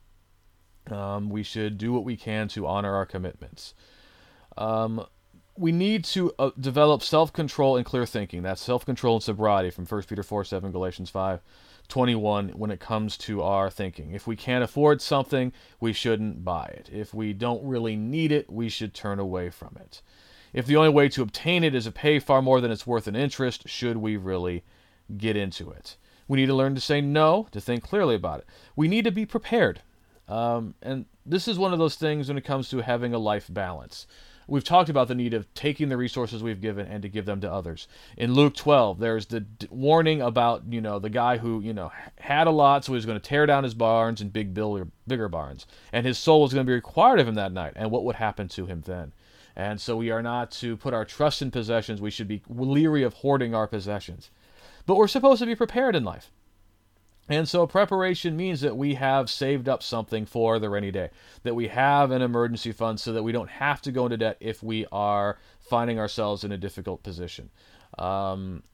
Um, 0.91 1.31
we 1.31 1.43
should 1.43 1.79
do 1.79 1.93
what 1.93 2.05
we 2.05 2.17
can 2.17 2.49
to 2.49 2.67
honor 2.67 2.95
our 2.95 3.07
commitments. 3.07 3.75
Um, 4.57 5.07
we 5.57 5.73
need 5.73 6.05
to 6.05 6.33
uh, 6.39 6.51
develop 6.59 7.03
self 7.03 7.33
control 7.33 7.77
and 7.77 7.85
clear 7.85 8.07
thinking. 8.07 8.43
That's 8.43 8.63
self 8.63 8.85
control 8.85 9.17
and 9.17 9.23
sobriety 9.23 9.71
from 9.71 9.87
1 9.87 10.03
Peter 10.05 10.23
4 10.23 10.45
7, 10.45 10.73
Galatians 10.73 11.11
5 11.11 11.41
21 11.89 12.51
when 12.51 12.71
it 12.71 12.81
comes 12.81 13.19
to 13.19 13.43
our 13.43 13.69
thinking. 13.69 14.13
If 14.13 14.27
we 14.27 14.37
can't 14.37 14.65
afford 14.65 15.03
something, 15.03 15.53
we 15.81 15.93
shouldn't 15.93 16.45
buy 16.45 16.67
it. 16.67 16.89
If 16.91 17.13
we 17.13 17.33
don't 17.33 17.63
really 17.65 17.97
need 17.97 18.33
it, 18.33 18.51
we 18.51 18.69
should 18.69 18.95
turn 18.95 19.19
away 19.19 19.51
from 19.51 19.77
it. 19.79 20.01
If 20.53 20.67
the 20.67 20.77
only 20.77 20.89
way 20.89 21.09
to 21.11 21.23
obtain 21.23 21.63
it 21.63 21.75
is 21.75 21.85
to 21.85 21.93
pay 21.93 22.19
far 22.19 22.41
more 22.41 22.61
than 22.61 22.71
it's 22.71 22.87
worth 22.87 23.07
in 23.07 23.17
interest, 23.17 23.69
should 23.69 23.99
we 23.99 24.17
really 24.17 24.65
get 25.17 25.37
into 25.37 25.71
it? 25.71 25.97
We 26.27 26.39
need 26.39 26.47
to 26.47 26.55
learn 26.55 26.75
to 26.77 26.81
say 26.81 27.01
no, 27.01 27.49
to 27.51 27.61
think 27.61 27.83
clearly 27.83 28.15
about 28.15 28.41
it. 28.41 28.47
We 28.77 28.89
need 28.89 29.05
to 29.05 29.11
be 29.11 29.27
prepared. 29.27 29.83
Um, 30.31 30.75
and 30.81 31.07
this 31.27 31.49
is 31.49 31.59
one 31.59 31.73
of 31.73 31.79
those 31.79 31.97
things 31.97 32.29
when 32.29 32.39
it 32.39 32.45
comes 32.45 32.69
to 32.71 32.79
having 32.79 33.13
a 33.15 33.19
life 33.19 33.47
balance 33.51 34.07
we've 34.51 34.65
talked 34.65 34.91
about 34.91 35.09
the 35.09 35.15
need 35.15 35.33
of 35.33 35.53
taking 35.55 35.89
the 35.89 35.97
resources 35.97 36.43
we've 36.43 36.61
given 36.61 36.87
and 36.87 37.03
to 37.03 37.09
give 37.09 37.25
them 37.25 37.41
to 37.41 37.51
others. 37.51 37.87
In 38.17 38.35
Luke 38.35 38.57
12, 38.57 38.99
there's 38.99 39.27
the 39.27 39.41
d- 39.41 39.69
warning 39.71 40.21
about, 40.21 40.65
you 40.69 40.81
know, 40.81 40.99
the 40.99 41.09
guy 41.09 41.39
who, 41.39 41.61
you 41.61 41.73
know, 41.73 41.93
had 42.19 42.49
a 42.49 42.51
lot, 42.51 42.85
so 42.85 42.93
he 42.93 42.97
was 42.97 43.07
going 43.07 43.19
to 43.19 43.27
tear 43.27 43.47
down 43.47 43.65
his 43.65 43.75
barns 43.75 44.21
and 44.21 44.33
big 44.33 44.53
bigger, 44.53 44.89
bigger 45.07 45.29
barns. 45.29 45.67
And 45.93 46.05
his 46.05 46.19
soul 46.19 46.43
was 46.43 46.53
going 46.53 46.67
to 46.67 46.71
be 46.71 46.75
required 46.75 47.21
of 47.21 47.29
him 47.29 47.37
that 47.37 47.53
night. 47.53 47.75
And 47.77 47.91
what 47.91 48.05
would 48.05 48.17
happen 48.17 48.49
to 48.49 48.67
him 48.67 48.83
then? 48.85 49.13
And 49.55 49.81
so 49.81 49.97
we 49.97 50.11
are 50.11 50.23
not 50.23 50.51
to 50.53 50.77
put 50.77 50.95
our 50.95 51.05
trust 51.05 51.43
in 51.43 51.53
possessions. 51.53 52.01
We 52.01 52.11
should 52.11 52.29
be 52.29 52.43
leery 52.49 53.05
of 53.05 53.15
hoarding 53.15 53.55
our 53.55 53.69
possessions. 53.69 54.31
But 54.85 54.97
we're 54.97 55.09
supposed 55.09 55.41
to 55.41 55.47
be 55.47 55.55
prepared 55.55 55.95
in 55.95 56.05
life. 56.05 56.33
And 57.31 57.49
so 57.49 57.65
preparation 57.65 58.37
means 58.37 58.61
that 58.63 58.77
we 58.77 58.95
have 58.95 59.31
saved 59.31 59.69
up 59.69 59.85
something 59.85 60.27
for 60.27 60.59
the 60.59 60.69
rainy 60.69 60.91
day, 60.91 61.11
that 61.45 61.55
we 61.55 61.69
have 61.69 62.11
an 62.11 62.23
emergency 62.23 62.73
fund 62.73 62.99
so 62.99 63.13
that 63.13 63.23
we 63.23 63.31
don't 63.31 63.49
have 63.49 63.81
to 63.83 63.93
go 63.93 64.07
into 64.07 64.17
debt 64.17 64.37
if 64.41 64.65
we 64.65 64.85
are 64.91 65.39
finding 65.61 66.01
ourselves 66.01 66.43
in 66.43 66.51
a 66.51 66.59
difficult 66.59 67.05
position. 67.05 67.49
Um, 67.99 68.65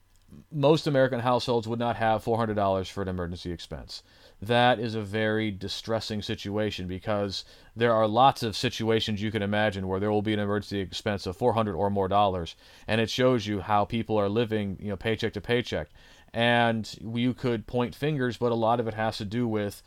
most 0.51 0.87
American 0.87 1.21
households 1.21 1.69
would 1.69 1.79
not 1.79 1.97
have 1.97 2.25
$400 2.25 2.91
for 2.91 3.03
an 3.03 3.09
emergency 3.09 3.53
expense. 3.53 4.03
That 4.41 4.81
is 4.81 4.95
a 4.95 5.03
very 5.03 5.51
distressing 5.51 6.23
situation 6.23 6.89
because 6.89 7.45
there 7.77 7.93
are 7.93 8.09
lots 8.09 8.43
of 8.43 8.57
situations 8.57 9.23
you 9.23 9.31
can 9.31 9.43
imagine 9.43 9.87
where 9.87 10.01
there 10.01 10.11
will 10.11 10.23
be 10.23 10.35
an 10.35 10.41
emergency 10.41 10.81
expense 10.81 11.27
of 11.27 11.37
400 11.37 11.75
or 11.75 11.91
more 11.91 12.09
dollars, 12.09 12.57
and 12.89 13.03
it 13.03 13.11
shows 13.11 13.47
you 13.47 13.61
how 13.61 13.85
people 13.85 14.17
are 14.17 14.31
living, 14.31 14.79
you 14.81 14.89
know, 14.89 14.97
paycheck 14.97 15.35
to 15.35 15.41
paycheck 15.41 15.89
and 16.37 16.99
you 17.01 17.33
could 17.33 17.67
point 17.67 17.95
fingers, 17.95 18.37
but 18.37 18.53
a 18.53 18.55
lot 18.55 18.79
of 18.79 18.87
it 18.87 18.93
has 18.93 19.17
to 19.17 19.25
do 19.25 19.49
with 19.49 19.83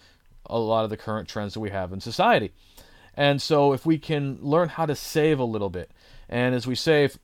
a 0.48 0.58
lot 0.58 0.84
of 0.84 0.90
the 0.90 0.98
current 0.98 1.30
trends 1.30 1.54
that 1.54 1.60
we 1.60 1.70
have 1.70 1.94
in 1.94 2.00
society. 2.02 2.52
And 3.14 3.40
so, 3.40 3.72
if 3.72 3.86
we 3.86 4.00
can 4.00 4.40
learn 4.42 4.70
how 4.70 4.88
to 4.88 4.96
save 4.96 5.38
a 5.38 5.44
little 5.44 5.70
bit, 5.70 5.92
and 6.28 6.56
as 6.56 6.66
we 6.66 6.74
save 6.74 7.20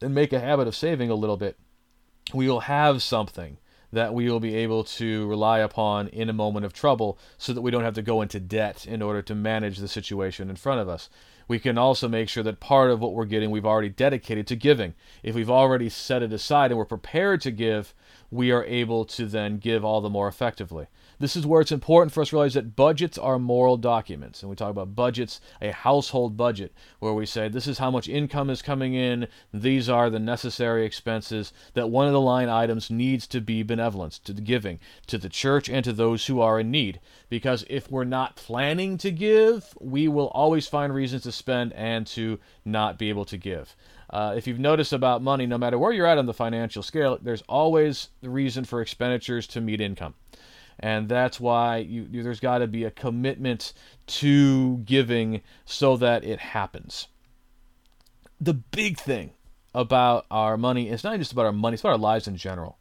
and 0.00 0.14
make 0.14 0.32
a 0.32 0.40
habit 0.40 0.66
of 0.66 0.74
saving 0.74 1.10
a 1.10 1.14
little 1.14 1.36
bit, 1.36 1.58
we 2.32 2.48
will 2.48 2.60
have 2.60 3.02
something 3.02 3.58
that 3.92 4.14
we 4.14 4.30
will 4.30 4.40
be 4.40 4.54
able 4.56 4.84
to 4.84 5.26
rely 5.26 5.58
upon 5.58 6.08
in 6.08 6.30
a 6.30 6.32
moment 6.32 6.64
of 6.64 6.72
trouble 6.72 7.18
so 7.36 7.52
that 7.52 7.60
we 7.60 7.70
don't 7.70 7.84
have 7.84 7.94
to 7.96 8.00
go 8.00 8.22
into 8.22 8.40
debt 8.40 8.86
in 8.86 9.02
order 9.02 9.20
to 9.20 9.34
manage 9.34 9.76
the 9.78 9.88
situation 9.88 10.48
in 10.48 10.56
front 10.56 10.80
of 10.80 10.88
us. 10.88 11.10
We 11.46 11.58
can 11.58 11.76
also 11.76 12.08
make 12.08 12.30
sure 12.30 12.42
that 12.44 12.58
part 12.58 12.90
of 12.90 13.00
what 13.00 13.12
we're 13.12 13.26
getting 13.26 13.50
we've 13.50 13.66
already 13.66 13.90
dedicated 13.90 14.46
to 14.46 14.56
giving. 14.56 14.94
If 15.22 15.34
we've 15.34 15.50
already 15.50 15.90
set 15.90 16.22
it 16.22 16.32
aside 16.32 16.70
and 16.70 16.78
we're 16.78 16.86
prepared 16.86 17.42
to 17.42 17.50
give, 17.50 17.92
we 18.32 18.50
are 18.50 18.64
able 18.64 19.04
to 19.04 19.26
then 19.26 19.58
give 19.58 19.84
all 19.84 20.00
the 20.00 20.08
more 20.08 20.26
effectively. 20.26 20.86
This 21.18 21.36
is 21.36 21.46
where 21.46 21.60
it's 21.60 21.70
important 21.70 22.12
for 22.12 22.22
us 22.22 22.30
to 22.30 22.36
realize 22.36 22.54
that 22.54 22.74
budgets 22.74 23.18
are 23.18 23.38
moral 23.38 23.76
documents. 23.76 24.42
And 24.42 24.48
we 24.48 24.56
talk 24.56 24.70
about 24.70 24.94
budgets, 24.94 25.38
a 25.60 25.70
household 25.70 26.34
budget, 26.34 26.72
where 26.98 27.12
we 27.12 27.26
say 27.26 27.48
this 27.48 27.66
is 27.66 27.76
how 27.76 27.90
much 27.90 28.08
income 28.08 28.48
is 28.48 28.62
coming 28.62 28.94
in, 28.94 29.28
these 29.52 29.88
are 29.90 30.08
the 30.08 30.18
necessary 30.18 30.86
expenses, 30.86 31.52
that 31.74 31.90
one 31.90 32.06
of 32.06 32.14
the 32.14 32.20
line 32.22 32.48
items 32.48 32.90
needs 32.90 33.26
to 33.28 33.42
be 33.42 33.62
benevolence, 33.62 34.18
to 34.20 34.32
the 34.32 34.40
giving, 34.40 34.80
to 35.06 35.18
the 35.18 35.28
church 35.28 35.68
and 35.68 35.84
to 35.84 35.92
those 35.92 36.26
who 36.26 36.40
are 36.40 36.58
in 36.58 36.70
need. 36.70 37.00
Because 37.28 37.66
if 37.68 37.90
we're 37.90 38.04
not 38.04 38.36
planning 38.36 38.96
to 38.98 39.10
give, 39.10 39.76
we 39.78 40.08
will 40.08 40.28
always 40.28 40.66
find 40.66 40.94
reasons 40.94 41.24
to 41.24 41.32
spend 41.32 41.74
and 41.74 42.06
to 42.08 42.40
not 42.64 42.98
be 42.98 43.10
able 43.10 43.26
to 43.26 43.36
give. 43.36 43.76
Uh, 44.12 44.34
if 44.36 44.46
you've 44.46 44.58
noticed 44.58 44.92
about 44.92 45.22
money, 45.22 45.46
no 45.46 45.56
matter 45.56 45.78
where 45.78 45.92
you're 45.92 46.06
at 46.06 46.18
on 46.18 46.26
the 46.26 46.34
financial 46.34 46.82
scale, 46.82 47.18
there's 47.22 47.42
always 47.48 48.08
the 48.20 48.28
reason 48.28 48.64
for 48.64 48.82
expenditures 48.82 49.46
to 49.46 49.60
meet 49.60 49.80
income. 49.80 50.14
And 50.78 51.08
that's 51.08 51.40
why 51.40 51.78
you, 51.78 52.06
you, 52.10 52.22
there's 52.22 52.40
got 52.40 52.58
to 52.58 52.66
be 52.66 52.84
a 52.84 52.90
commitment 52.90 53.72
to 54.06 54.78
giving 54.78 55.40
so 55.64 55.96
that 55.96 56.24
it 56.24 56.40
happens. 56.40 57.08
The 58.40 58.54
big 58.54 58.98
thing 58.98 59.30
about 59.74 60.26
our 60.30 60.58
money, 60.58 60.90
it's 60.90 61.04
not 61.04 61.18
just 61.18 61.32
about 61.32 61.46
our 61.46 61.52
money, 61.52 61.74
it's 61.74 61.82
about 61.82 61.92
our 61.92 61.98
lives 61.98 62.26
in 62.28 62.36
general 62.36 62.78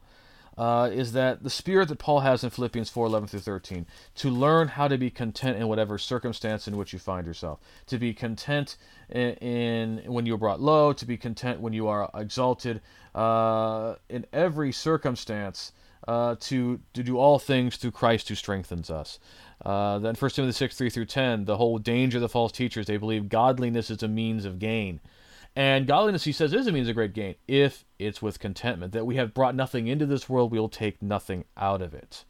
uh, 0.58 0.90
is 0.92 1.14
that 1.14 1.44
the 1.44 1.50
spirit 1.50 1.88
that 1.88 2.00
Paul 2.00 2.20
has 2.22 2.44
in 2.44 2.50
Philippians 2.50 2.90
4 2.90 3.08
11 3.08 3.30
through 3.30 3.40
13, 3.40 3.86
to 4.16 4.30
learn 4.30 4.70
how 4.70 4.88
to 4.88 4.98
be 4.98 5.10
content 5.10 5.58
in 5.58 5.68
whatever 5.68 5.98
circumstance 5.98 6.68
in 6.68 6.78
which 6.78 6.94
you 6.94 7.00
find 7.00 7.26
yourself, 7.26 7.60
to 7.88 7.98
be 7.98 8.14
content 8.14 8.78
in, 9.12 9.34
in 9.36 10.14
when 10.14 10.26
you 10.26 10.36
are 10.36 10.38
brought 10.38 10.62
low, 10.62 10.94
to 10.94 11.06
be 11.06 11.18
content 11.18 11.62
when 11.62 11.74
you 11.74 11.88
are 11.88 12.10
exalted, 12.14 12.82
uh, 13.16 13.96
in 14.10 14.26
every 14.34 14.72
circumstance, 14.72 15.72
uh, 16.08 16.36
to, 16.40 16.80
to 16.94 17.04
do 17.04 17.18
all 17.18 17.40
things 17.40 17.78
through 17.78 17.92
Christ 17.92 18.30
who 18.30 18.36
strengthens 18.36 18.90
us. 18.90 19.20
Uh, 19.64 20.00
then 20.00 20.16
1 20.16 20.32
Timothy 20.32 20.54
6 20.54 20.78
3 20.78 20.90
through 20.90 21.06
10, 21.06 21.46
the 21.46 21.58
whole 21.58 21.78
danger 21.78 22.18
of 22.18 22.22
the 22.22 22.30
false 22.30 22.52
teachers, 22.52 22.88
they 22.88 22.98
believe 22.98 23.30
godliness 23.30 23.90
is 23.90 24.02
a 24.02 24.08
means 24.08 24.46
of 24.46 24.60
gain. 24.60 25.00
And 25.56 25.86
godliness, 25.86 26.24
he 26.24 26.32
says, 26.32 26.54
is 26.54 26.68
a 26.68 26.72
means 26.72 26.88
of 26.88 26.96
great 26.96 27.14
gain 27.14 27.36
if 27.48 27.84
it's 28.00 28.22
with 28.22 28.40
contentment. 28.40 28.94
That 28.94 29.06
we 29.06 29.18
have 29.18 29.34
brought 29.34 29.54
nothing 29.54 29.88
into 29.88 30.06
this 30.06 30.30
world, 30.30 30.52
we 30.52 30.60
will 30.60 30.70
take 30.70 31.02
nothing 31.02 31.46
out 31.58 31.82
of 31.82 31.94
it. 31.94 32.24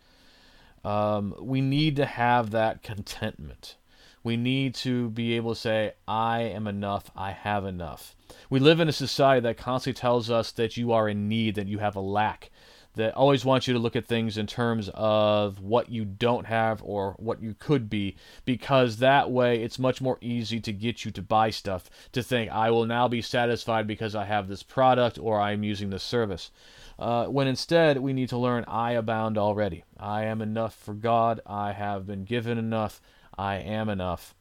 Um, 0.84 1.36
we 1.40 1.62
need 1.62 1.96
to 1.98 2.06
have 2.06 2.52
that 2.52 2.82
contentment. 2.82 3.76
We 4.24 4.38
need 4.38 4.76
to 4.76 5.10
be 5.10 5.34
able 5.34 5.56
to 5.56 5.60
say, 5.60 5.94
I 6.08 6.42
am 6.42 6.68
enough, 6.68 7.10
I 7.16 7.32
have 7.32 7.66
enough. 7.66 8.16
We 8.50 8.60
live 8.60 8.80
in 8.80 8.90
a 8.90 8.94
society 8.94 9.42
that 9.42 9.58
constantly 9.58 10.00
tells 10.00 10.30
us 10.30 10.52
that 10.52 10.78
you 10.78 10.92
are 10.92 11.10
in 11.10 11.28
need, 11.28 11.56
that 11.56 11.68
you 11.68 11.80
have 11.80 11.96
a 11.96 12.02
lack, 12.02 12.52
that 12.96 13.16
always 13.16 13.46
wants 13.46 13.68
you 13.68 13.74
to 13.74 13.80
look 13.80 13.96
at 13.96 14.06
things 14.06 14.38
in 14.38 14.46
terms 14.46 14.90
of 14.94 15.62
what 15.62 15.90
you 15.90 16.04
don't 16.06 16.46
have 16.46 16.82
or 16.84 17.16
what 17.18 17.42
you 17.42 17.56
could 17.58 17.90
be, 17.90 18.16
because 18.46 18.98
that 18.98 19.32
way 19.32 19.64
it's 19.64 19.80
much 19.80 20.02
more 20.02 20.18
easy 20.22 20.60
to 20.60 20.74
get 20.74 21.06
you 21.06 21.12
to 21.12 21.22
buy 21.22 21.50
stuff, 21.50 21.90
to 22.12 22.22
think, 22.22 22.52
I 22.52 22.70
will 22.70 22.86
now 22.86 23.08
be 23.08 23.22
satisfied 23.22 23.88
because 23.88 24.14
I 24.14 24.26
have 24.26 24.48
this 24.48 24.64
product 24.64 25.18
or 25.18 25.40
I'm 25.40 25.64
using 25.64 25.90
this 25.90 26.04
service. 26.04 26.52
Uh, 27.00 27.26
when 27.26 27.48
instead 27.48 27.98
we 27.98 28.14
need 28.14 28.30
to 28.30 28.38
learn, 28.38 28.66
I 28.68 28.92
abound 28.92 29.38
already. 29.38 29.84
I 30.00 30.26
am 30.26 30.42
enough 30.42 30.76
for 30.76 30.94
God. 30.94 31.40
I 31.48 31.72
have 31.72 32.06
been 32.06 32.26
given 32.26 32.58
enough. 32.58 33.02
I 33.42 33.56
am 33.56 33.90
enough. 33.90 34.36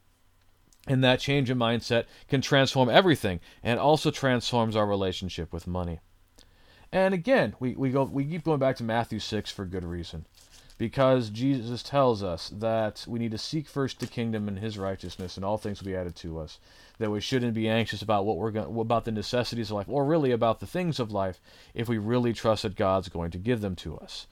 And 0.87 1.03
that 1.03 1.19
change 1.19 1.49
in 1.49 1.57
mindset 1.57 2.05
can 2.27 2.41
transform 2.41 2.87
everything 2.87 3.39
and 3.63 3.79
also 3.79 4.11
transforms 4.11 4.75
our 4.75 4.85
relationship 4.85 5.51
with 5.51 5.65
money. 5.65 5.99
And 6.91 7.13
again, 7.13 7.55
we, 7.59 7.73
we 7.73 7.89
go 7.89 8.03
we 8.03 8.23
keep 8.25 8.43
going 8.43 8.59
back 8.59 8.75
to 8.77 8.83
Matthew 8.83 9.19
6 9.19 9.51
for 9.51 9.65
good 9.65 9.83
reason. 9.85 10.25
because 10.81 11.29
Jesus 11.29 11.83
tells 11.83 12.23
us 12.23 12.49
that 12.49 13.05
we 13.07 13.19
need 13.19 13.29
to 13.31 13.37
seek 13.37 13.67
first 13.67 13.99
the 13.99 14.07
kingdom 14.07 14.47
and 14.47 14.57
his 14.57 14.79
righteousness 14.79 15.35
and 15.35 15.45
all 15.45 15.59
things 15.59 15.79
will 15.79 15.91
be 15.91 15.95
added 15.95 16.15
to 16.15 16.39
us 16.39 16.57
that 16.97 17.11
we 17.11 17.21
shouldn't 17.21 17.53
be 17.53 17.69
anxious 17.69 18.01
about 18.01 18.25
what 18.25 18.37
we're 18.37 18.49
going 18.49 18.79
about 18.79 19.05
the 19.05 19.11
necessities 19.11 19.69
of 19.69 19.75
life 19.75 19.89
or 19.89 20.05
really 20.05 20.31
about 20.31 20.59
the 20.59 20.65
things 20.65 20.99
of 20.99 21.11
life 21.11 21.39
if 21.75 21.87
we 21.87 21.99
really 21.99 22.33
trust 22.33 22.63
that 22.63 22.75
God's 22.75 23.09
going 23.09 23.29
to 23.29 23.37
give 23.37 23.61
them 23.61 23.75
to 23.75 23.95
us 23.97 24.25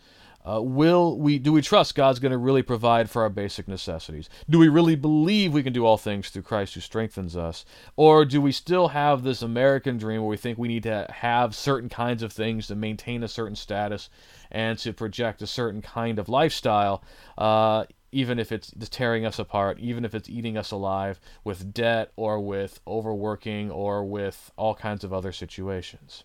uh, 0.50 0.62
will 0.62 1.18
we 1.20 1.38
do 1.38 1.54
we 1.54 1.62
trust 1.62 1.96
God's 1.96 2.20
going 2.20 2.32
to 2.32 2.38
really 2.38 2.64
provide 2.64 3.10
for 3.10 3.22
our 3.22 3.30
basic 3.30 3.68
necessities? 3.68 4.30
Do 4.50 4.58
we 4.58 4.68
really 4.68 4.96
believe 4.96 5.54
we 5.54 5.64
can 5.64 5.74
do 5.74 5.86
all 5.86 5.98
things 5.98 6.30
through 6.30 6.44
Christ 6.44 6.74
who 6.74 6.82
strengthens 6.82 7.36
us? 7.38 7.66
Or 7.96 8.26
do 8.26 8.42
we 8.42 8.52
still 8.52 8.90
have 8.90 9.24
this 9.24 9.42
American 9.42 9.98
dream 9.98 10.22
where 10.22 10.30
we 10.30 10.38
think 10.38 10.58
we 10.58 10.68
need 10.68 10.84
to 10.84 11.06
have 11.10 11.56
certain 11.56 11.90
kinds 11.90 12.24
of 12.24 12.34
things 12.34 12.68
to 12.68 12.76
maintain 12.76 13.22
a 13.22 13.28
certain 13.28 13.56
status 13.56 14.10
and 14.50 14.78
to 14.80 14.92
project 14.92 15.42
a 15.42 15.48
certain 15.48 15.82
kind 15.82 16.18
of 16.18 16.30
lifestyle, 16.30 17.04
uh, 17.38 17.86
even 18.12 18.40
if 18.40 18.52
it's 18.52 18.74
tearing 18.90 19.26
us 19.26 19.38
apart, 19.38 19.78
even 19.80 20.04
if 20.04 20.16
it's 20.16 20.30
eating 20.30 20.58
us 20.58 20.72
alive 20.72 21.20
with 21.44 21.74
debt 21.74 22.12
or 22.16 22.40
with 22.40 22.80
overworking 22.88 23.70
or 23.70 24.04
with 24.04 24.52
all 24.58 24.74
kinds 24.74 25.04
of 25.04 25.14
other 25.14 25.32
situations? 25.32 26.24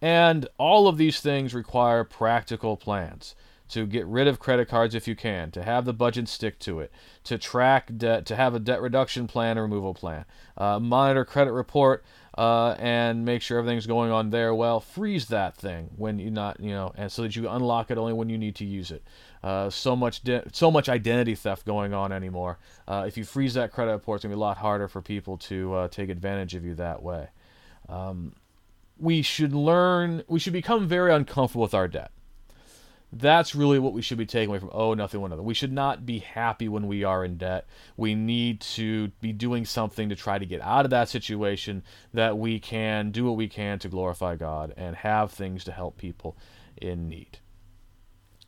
And 0.00 0.48
all 0.58 0.86
of 0.86 0.96
these 0.96 1.20
things 1.20 1.54
require 1.54 2.04
practical 2.04 2.76
plans 2.76 3.34
to 3.68 3.86
get 3.86 4.06
rid 4.06 4.26
of 4.26 4.38
credit 4.38 4.68
cards 4.68 4.94
if 4.94 5.06
you 5.06 5.14
can, 5.14 5.50
to 5.50 5.62
have 5.62 5.84
the 5.84 5.92
budget 5.92 6.28
stick 6.28 6.58
to 6.58 6.80
it, 6.80 6.90
to 7.24 7.36
track 7.36 7.90
debt, 7.96 8.24
to 8.26 8.36
have 8.36 8.54
a 8.54 8.58
debt 8.58 8.80
reduction 8.80 9.26
plan 9.26 9.58
a 9.58 9.62
removal 9.62 9.92
plan, 9.92 10.24
uh, 10.56 10.78
monitor 10.78 11.24
credit 11.24 11.52
report, 11.52 12.04
uh, 12.38 12.74
and 12.78 13.24
make 13.24 13.42
sure 13.42 13.58
everything's 13.58 13.86
going 13.86 14.10
on 14.10 14.30
there 14.30 14.54
well. 14.54 14.80
Freeze 14.80 15.26
that 15.26 15.56
thing 15.56 15.90
when 15.96 16.18
you 16.18 16.30
not, 16.30 16.58
you 16.60 16.70
know, 16.70 16.92
and 16.96 17.12
so 17.12 17.22
that 17.22 17.36
you 17.36 17.48
unlock 17.48 17.90
it 17.90 17.98
only 17.98 18.12
when 18.12 18.28
you 18.28 18.38
need 18.38 18.54
to 18.54 18.64
use 18.64 18.90
it. 18.90 19.02
Uh, 19.42 19.68
so 19.68 19.94
much, 19.94 20.22
de- 20.22 20.44
so 20.52 20.70
much 20.70 20.88
identity 20.88 21.34
theft 21.34 21.66
going 21.66 21.92
on 21.92 22.10
anymore. 22.10 22.58
Uh, 22.86 23.04
if 23.06 23.18
you 23.18 23.24
freeze 23.24 23.54
that 23.54 23.72
credit 23.72 23.92
report, 23.92 24.16
it's 24.16 24.22
gonna 24.24 24.34
be 24.34 24.36
a 24.36 24.40
lot 24.40 24.56
harder 24.56 24.88
for 24.88 25.02
people 25.02 25.36
to 25.36 25.74
uh, 25.74 25.88
take 25.88 26.08
advantage 26.08 26.54
of 26.54 26.64
you 26.64 26.74
that 26.74 27.02
way. 27.02 27.28
Um, 27.88 28.34
we 28.98 29.22
should 29.22 29.54
learn, 29.54 30.22
we 30.28 30.38
should 30.38 30.52
become 30.52 30.86
very 30.88 31.12
uncomfortable 31.12 31.62
with 31.62 31.74
our 31.74 31.88
debt. 31.88 32.10
That's 33.10 33.54
really 33.54 33.78
what 33.78 33.94
we 33.94 34.02
should 34.02 34.18
be 34.18 34.26
taking 34.26 34.50
away 34.50 34.58
from 34.58 34.70
oh 34.72 34.92
nothing 34.92 35.22
one 35.22 35.32
other. 35.32 35.42
We 35.42 35.54
should 35.54 35.72
not 35.72 36.04
be 36.04 36.18
happy 36.18 36.68
when 36.68 36.86
we 36.86 37.04
are 37.04 37.24
in 37.24 37.38
debt. 37.38 37.66
We 37.96 38.14
need 38.14 38.60
to 38.60 39.08
be 39.22 39.32
doing 39.32 39.64
something 39.64 40.10
to 40.10 40.16
try 40.16 40.38
to 40.38 40.44
get 40.44 40.60
out 40.60 40.84
of 40.84 40.90
that 40.90 41.08
situation 41.08 41.84
that 42.12 42.36
we 42.36 42.60
can 42.60 43.10
do 43.10 43.24
what 43.24 43.36
we 43.36 43.48
can 43.48 43.78
to 43.78 43.88
glorify 43.88 44.36
God 44.36 44.74
and 44.76 44.94
have 44.96 45.30
things 45.30 45.64
to 45.64 45.72
help 45.72 45.96
people 45.96 46.36
in 46.76 47.08
need. 47.08 47.38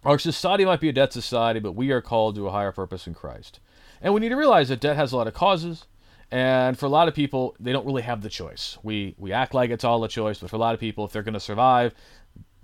Our 0.05 0.19
society 0.19 0.65
might 0.65 0.81
be 0.81 0.89
a 0.89 0.95
debt 0.95 1.13
society, 1.13 1.61
but 1.61 1.73
we 1.73 1.91
are 1.91 2.03
called 2.03 2.35
to 2.35 2.47
a 2.47 2.53
higher 2.53 2.73
purpose 2.73 3.07
in 3.07 3.15
Christ. 3.15 3.61
And 4.03 4.13
we 4.13 4.21
need 4.21 4.31
to 4.31 4.37
realize 4.37 4.69
that 4.69 4.81
debt 4.81 4.97
has 4.97 5.13
a 5.13 5.17
lot 5.17 5.27
of 5.27 5.35
causes. 5.35 5.87
And 6.33 6.79
for 6.79 6.87
a 6.87 6.91
lot 6.91 7.09
of 7.09 7.15
people, 7.15 7.57
they 7.59 7.73
don't 7.73 7.87
really 7.87 8.03
have 8.03 8.23
the 8.23 8.29
choice. 8.29 8.79
We 8.83 9.15
we 9.19 9.33
act 9.33 9.53
like 9.53 9.71
it's 9.71 9.85
all 9.85 10.05
a 10.05 10.09
choice, 10.09 10.39
but 10.39 10.51
for 10.51 10.57
a 10.57 10.61
lot 10.61 10.75
of 10.75 10.81
people, 10.81 11.05
if 11.05 11.13
they're 11.13 11.25
going 11.25 11.35
to 11.35 11.41
survive, 11.41 11.93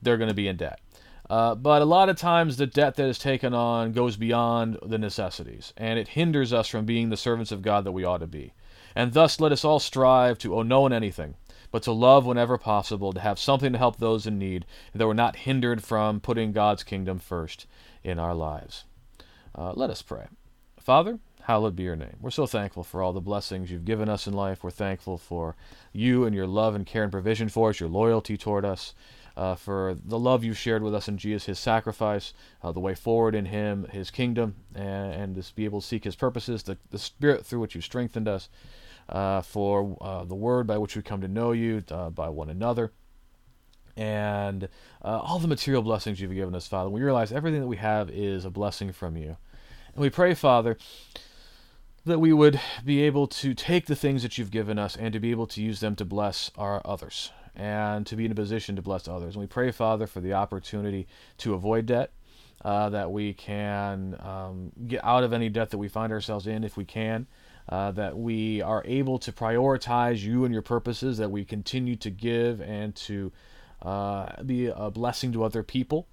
they're 0.01 0.19
going 0.19 0.29
to 0.29 0.35
be 0.35 0.49
in 0.49 0.57
debt. 0.57 0.81
Uh, 1.29 1.57
but 1.57 1.83
a 1.83 1.87
lot 1.87 2.09
of 2.09 2.17
times, 2.17 2.57
the 2.57 2.67
debt 2.67 2.95
that 2.95 3.09
is 3.09 3.19
taken 3.19 3.53
on 3.53 3.91
goes 3.91 4.17
beyond 4.17 4.79
the 4.87 4.99
necessities, 4.99 5.73
and 5.77 5.99
it 5.99 6.09
hinders 6.09 6.53
us 6.53 6.69
from 6.69 6.85
being 6.85 7.09
the 7.09 7.17
servants 7.17 7.51
of 7.51 7.63
God 7.63 7.83
that 7.85 7.93
we 7.93 8.05
ought 8.05 8.19
to 8.19 8.29
be. 8.29 8.53
And 8.95 9.13
thus, 9.13 9.41
let 9.41 9.53
us 9.53 9.65
all 9.65 9.81
strive 9.81 10.39
to 10.39 10.55
owe 10.55 10.63
no 10.63 10.83
one 10.83 10.93
anything, 10.93 11.35
but 11.73 11.83
to 11.83 11.93
love 11.93 12.25
whenever 12.25 12.57
possible, 12.57 13.13
to 13.13 13.21
have 13.21 13.41
something 13.41 13.73
to 13.73 13.79
help 13.79 13.97
those 13.97 14.27
in 14.27 14.39
need, 14.39 14.65
that 14.95 15.07
we're 15.07 15.15
not 15.15 15.37
hindered 15.37 15.83
from 15.83 16.21
putting 16.21 16.53
God's 16.53 16.85
kingdom 16.85 17.19
first 17.19 17.67
in 18.05 18.21
our 18.21 18.35
lives. 18.35 18.85
Uh, 19.53 19.73
let 19.75 19.91
us 19.91 20.03
pray. 20.03 20.27
Father, 20.79 21.19
hallowed 21.47 21.77
be 21.77 21.85
your 21.85 21.95
name. 21.95 22.17
We're 22.21 22.33
so 22.33 22.45
thankful 22.45 22.83
for 22.83 23.01
all 23.01 23.13
the 23.13 23.21
blessings 23.21 23.71
you've 23.71 23.85
given 23.85 24.09
us 24.09 24.27
in 24.27 24.33
life. 24.33 24.65
We're 24.65 24.71
thankful 24.73 25.17
for 25.17 25.55
you 25.93 26.25
and 26.25 26.35
your 26.35 26.49
love 26.49 26.75
and 26.75 26.85
care 26.85 27.05
and 27.05 27.13
provision 27.13 27.49
for 27.49 27.71
us, 27.71 27.79
your 27.79 27.89
loyalty 27.89 28.37
toward 28.37 28.65
us, 28.65 28.95
uh, 29.37 29.55
for 29.55 29.95
the 30.05 30.19
love 30.19 30.43
you've 30.43 30.59
shared 30.59 30.83
with 30.83 30.93
us 30.93 31.07
in 31.07 31.19
Jesus, 31.19 31.47
his 31.47 31.61
sacrifice, 31.61 32.33
uh, 32.65 32.73
the 32.73 32.81
way 32.81 32.97
forward 32.97 33.37
in 33.37 33.45
him, 33.45 33.87
his 33.93 34.11
kingdom, 34.11 34.57
and, 34.75 35.13
and 35.15 35.37
to 35.37 35.55
be 35.55 35.65
able 35.65 35.81
to 35.81 35.87
seek 35.87 36.03
his 36.03 36.17
purposes, 36.17 36.65
the, 36.65 36.79
the 36.91 36.99
spirit 36.99 37.47
through 37.47 37.61
which 37.61 37.77
you 37.77 37.81
strengthened 37.81 38.27
us, 38.27 38.49
uh, 39.09 39.41
for 39.41 39.97
uh, 40.01 40.25
the 40.25 40.35
word 40.35 40.67
by 40.67 40.79
which 40.79 40.97
we 40.97 41.03
come 41.03 41.21
to 41.21 41.29
know 41.29 41.53
you, 41.53 41.85
uh, 41.93 42.11
by 42.11 42.29
one 42.29 42.51
another 42.51 42.91
and 43.97 44.69
uh, 45.03 45.21
all 45.21 45.39
the 45.39 45.49
material 45.49 45.81
blessings 45.81 46.21
you've 46.21 46.35
given 46.35 46.57
us, 46.57 46.67
Father. 46.67 46.91
We 46.91 47.03
realize 47.03 47.31
everything 47.31 47.61
that 47.61 47.67
we 47.69 47.77
have 47.77 48.11
is 48.11 48.45
a 48.45 48.51
blessing 48.51 48.93
from 48.93 49.17
you. 49.17 49.37
And 49.95 50.03
we 50.03 50.11
pray, 50.11 50.35
Father, 50.35 50.77
that 52.07 52.21
we 52.21 52.33
would 52.33 52.61
be 52.85 53.03
able 53.03 53.27
to 53.27 53.53
take 53.53 53.87
the 53.87 53.97
things 53.97 54.23
that 54.23 54.39
you've 54.39 54.53
given 54.53 54.79
us 54.79 54.97
and 54.97 55.13
to 55.13 55.21
be 55.21 55.33
able 55.33 55.47
to 55.49 55.61
use 55.61 55.81
them 55.81 55.97
to 55.97 56.05
bless 56.05 56.53
our 56.57 56.81
others 56.85 57.33
and 57.57 58.07
to 58.07 58.15
be 58.15 58.25
in 58.25 58.33
a 58.33 58.35
position 58.35 58.77
to 58.77 58.83
bless 58.83 59.09
others. 59.09 59.35
And 59.35 59.41
we 59.41 59.47
pray, 59.49 59.73
Father, 59.73 60.07
for 60.07 60.21
the 60.21 60.35
opportunity 60.35 61.09
to 61.39 61.55
avoid 61.55 61.87
debt, 61.87 62.13
uh, 62.65 62.91
that 62.91 63.11
we 63.11 63.35
can 63.35 64.17
um, 64.21 64.73
get 64.87 65.05
out 65.05 65.25
of 65.25 65.33
any 65.33 65.49
debt 65.49 65.71
that 65.71 65.79
we 65.79 65.89
find 65.89 66.13
ourselves 66.13 66.47
in 66.47 66.65
if 66.65 66.77
we 66.77 66.85
can. 66.85 67.27
Uh, 67.69 67.91
that 67.91 68.17
we 68.17 68.63
are 68.63 68.85
able 68.87 69.19
to 69.19 69.33
prioritize 69.33 70.23
you 70.23 70.45
and 70.45 70.53
your 70.53 70.63
purposes, 70.63 71.19
that 71.19 71.33
we 71.33 71.45
continue 71.45 71.97
to 71.97 72.11
give 72.11 72.61
and 72.61 72.95
to 72.95 73.33
uh, 73.83 74.41
be 74.45 74.67
a 74.67 74.89
blessing 74.89 75.33
to 75.33 75.43
other 75.43 75.65
people 75.65 76.07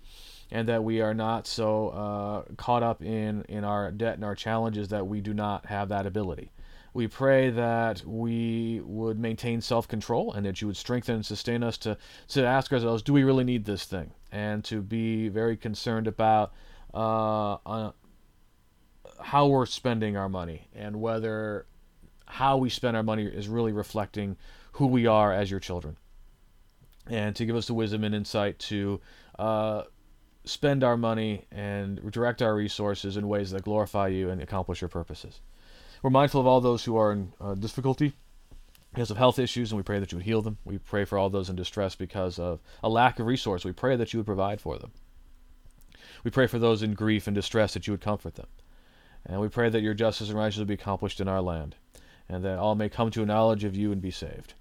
and 0.54 0.70
that 0.70 0.84
we 0.84 1.02
are 1.02 1.16
not 1.16 1.48
so 1.48 1.90
uh, 1.90 2.54
caught 2.58 2.84
up 2.84 3.02
in, 3.02 3.44
in 3.50 3.64
our 3.64 3.92
debt 3.92 4.14
and 4.14 4.24
our 4.24 4.36
challenges 4.36 4.88
that 4.90 5.08
we 5.08 5.20
do 5.20 5.34
not 5.34 5.66
have 5.66 5.90
that 5.90 6.06
ability. 6.06 6.52
We 6.94 7.08
pray 7.08 7.50
that 7.50 8.06
we 8.06 8.80
would 8.86 9.18
maintain 9.18 9.62
self 9.62 9.88
control 9.88 10.32
and 10.32 10.46
that 10.46 10.62
you 10.62 10.68
would 10.68 10.78
strengthen 10.78 11.16
and 11.16 11.26
sustain 11.26 11.64
us 11.64 11.80
to, 11.80 11.98
to 12.30 12.46
ask 12.46 12.72
ourselves, 12.72 13.02
do 13.02 13.14
we 13.14 13.24
really 13.24 13.44
need 13.44 13.66
this 13.66 13.86
thing? 13.86 14.12
And 14.32 14.64
to 14.66 14.84
be 14.84 15.28
very 15.28 15.58
concerned 15.58 16.08
about 16.08 16.54
uh, 16.94 17.54
uh, 17.66 17.92
how 19.20 19.48
we're 19.48 19.66
spending 19.66 20.16
our 20.16 20.30
money 20.30 20.68
and 20.76 21.02
whether 21.02 21.66
how 22.28 22.58
we 22.58 22.70
spend 22.70 22.96
our 22.96 23.02
money 23.02 23.26
is 23.26 23.48
really 23.48 23.72
reflecting 23.72 24.38
who 24.74 24.86
we 24.86 25.08
are 25.08 25.34
as 25.34 25.50
your 25.50 25.60
children. 25.60 25.98
And 27.08 27.36
to 27.38 27.46
give 27.48 27.56
us 27.56 27.66
the 27.66 27.74
wisdom 27.74 28.04
and 28.04 28.14
insight 28.14 28.60
to 28.60 29.02
uh, 29.40 29.84
spend 30.46 30.84
our 30.84 30.98
money 30.98 31.46
and 31.52 32.12
direct 32.12 32.42
our 32.42 32.56
resources 32.56 33.18
in 33.18 33.28
ways 33.28 33.52
that 33.52 33.64
glorify 33.64 34.08
you 34.08 34.30
and 34.30 34.42
accomplish 34.42 34.82
your 34.82 34.90
purposes. 34.90 35.40
We're 36.02 36.10
mindful 36.10 36.42
of 36.42 36.48
all 36.48 36.60
those 36.60 36.84
who 36.84 36.98
are 36.98 37.14
in 37.14 37.32
uh, 37.40 37.56
difficulty 37.56 38.14
because 38.94 39.10
of 39.10 39.18
health 39.18 39.40
issues, 39.40 39.72
and 39.72 39.78
we 39.78 39.84
pray 39.84 40.00
that 40.00 40.12
you 40.12 40.18
would 40.18 40.26
heal 40.26 40.42
them. 40.42 40.58
We 40.66 40.78
pray 40.78 41.06
for 41.06 41.18
all 41.18 41.30
those 41.30 41.50
in 41.50 41.56
distress 41.56 41.96
because 41.96 42.38
of 42.38 42.60
a 42.84 42.90
lack 42.90 43.20
of 43.20 43.26
resource. 43.26 43.64
We 43.64 43.72
pray 43.72 43.96
that 43.96 44.14
you 44.14 44.20
would 44.20 44.26
provide 44.26 44.60
for 44.60 44.78
them. 44.78 44.92
We 46.24 46.32
pray 46.32 46.48
for 46.48 46.60
those 46.60 46.84
in 46.84 46.94
grief 46.94 47.26
and 47.26 47.34
distress 47.34 47.74
that 47.74 47.88
you 47.88 47.94
would 47.94 48.02
comfort 48.02 48.36
them. 48.36 48.48
And 49.26 49.40
we 49.40 49.48
pray 49.48 49.70
that 49.70 49.82
your 49.82 49.94
justice 49.94 50.30
and 50.30 50.38
righteousness 50.38 50.68
be 50.68 50.74
accomplished 50.74 51.22
in 51.22 51.28
our 51.28 51.42
land, 51.42 51.76
and 52.28 52.44
that 52.44 52.60
all 52.60 52.76
may 52.76 52.90
come 52.90 53.10
to 53.12 53.24
a 53.24 53.26
knowledge 53.26 53.64
of 53.64 53.76
you 53.76 53.92
and 53.92 54.02
be 54.02 54.12
saved. 54.12 54.54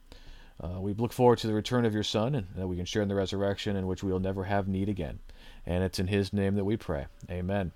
Uh, 0.62 0.80
we 0.80 0.94
look 0.94 1.12
forward 1.12 1.38
to 1.38 1.48
the 1.48 1.54
return 1.54 1.84
of 1.84 1.94
your 1.94 2.04
Son, 2.04 2.36
and 2.36 2.46
that 2.54 2.68
we 2.68 2.76
can 2.76 2.84
share 2.84 3.02
in 3.02 3.08
the 3.08 3.14
resurrection 3.14 3.74
in 3.74 3.86
which 3.88 4.04
we 4.04 4.12
will 4.12 4.20
never 4.20 4.44
have 4.44 4.68
need 4.68 4.88
again. 4.88 5.18
And 5.66 5.84
it's 5.84 5.98
in 5.98 6.08
His 6.08 6.32
name 6.32 6.54
that 6.56 6.64
we 6.64 6.76
pray. 6.76 7.06
Amen. 7.30 7.72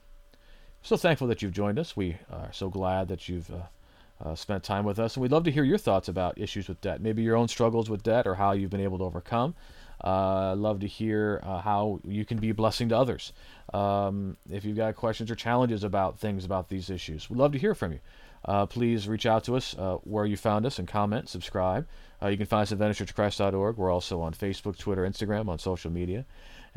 So 0.83 0.97
thankful 0.97 1.27
that 1.29 1.43
you've 1.43 1.53
joined 1.53 1.79
us. 1.79 1.97
We 1.97 2.17
are 2.31 2.53
so 2.53 2.69
glad 2.69 3.09
that 3.09 3.29
you've 3.29 3.51
uh, 3.51 4.25
uh, 4.25 4.35
spent 4.35 4.63
time 4.63 4.85
with 4.85 4.99
us. 4.99 5.17
And 5.17 5.23
we'd 5.23 5.33
love 5.33 5.45
to 5.45 5.51
hear 5.51 5.65
your 5.65 5.79
thoughts 5.79 6.09
about 6.09 6.39
issues 6.39 6.69
with 6.69 6.81
debt, 6.81 7.01
maybe 7.01 7.23
your 7.23 7.37
own 7.37 7.49
struggles 7.49 7.91
with 7.91 8.03
debt 8.03 8.27
or 8.27 8.37
how 8.37 8.53
you've 8.53 8.71
been 8.71 8.81
able 8.81 8.99
to 8.99 9.05
overcome. 9.05 9.55
Uh, 10.03 10.55
love 10.55 10.81
to 10.81 10.87
hear 10.87 11.41
uh, 11.43 11.61
how 11.61 12.01
you 12.05 12.25
can 12.25 12.39
be 12.39 12.51
a 12.51 12.55
blessing 12.55 12.89
to 12.91 12.97
others. 12.97 13.33
Um, 13.73 14.37
if 14.51 14.65
you've 14.65 14.77
got 14.77 14.95
questions 14.95 15.31
or 15.31 15.35
challenges 15.35 15.85
about 15.85 16.19
things 16.19 16.45
about 16.45 16.69
these 16.69 16.91
issues, 16.91 17.31
we'd 17.31 17.39
love 17.39 17.53
to 17.53 17.59
hear 17.59 17.75
from 17.75 17.93
you. 17.93 18.01
Uh, 18.45 18.67
please 18.67 19.09
reach 19.09 19.27
out 19.27 19.43
to 19.45 19.57
us 19.57 19.75
uh, 19.79 19.97
where 20.05 20.25
you 20.25 20.37
found 20.37 20.67
us 20.67 20.79
and 20.79 20.87
comment, 20.87 21.29
subscribe. 21.29 21.87
Uh, 22.23 22.29
you 22.29 22.37
can 22.37 22.47
find 22.47 22.63
us 22.63 22.73
at 22.73 22.79
VeniceChurchChrist.org. 22.79 23.77
We're 23.77 23.91
also 23.91 24.21
on 24.21 24.35
Facebook, 24.35 24.79
Twitter, 24.79 25.03
Instagram, 25.03 25.49
on 25.49 25.59
social 25.59 25.91
media. 25.91 26.25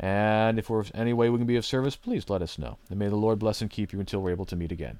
And 0.02 0.58
if 0.58 0.70
we're 0.70 0.84
any 0.94 1.12
way 1.12 1.28
we 1.28 1.38
can 1.38 1.46
be 1.46 1.56
of 1.56 1.66
service, 1.66 1.94
please 1.94 2.30
let 2.30 2.40
us 2.40 2.58
know. 2.58 2.78
And 2.88 2.98
may 2.98 3.08
the 3.08 3.16
Lord 3.16 3.38
bless 3.38 3.60
and 3.60 3.70
keep 3.70 3.92
you 3.92 4.00
until 4.00 4.20
we're 4.20 4.30
able 4.30 4.46
to 4.46 4.56
meet 4.56 4.72
again. 4.72 4.98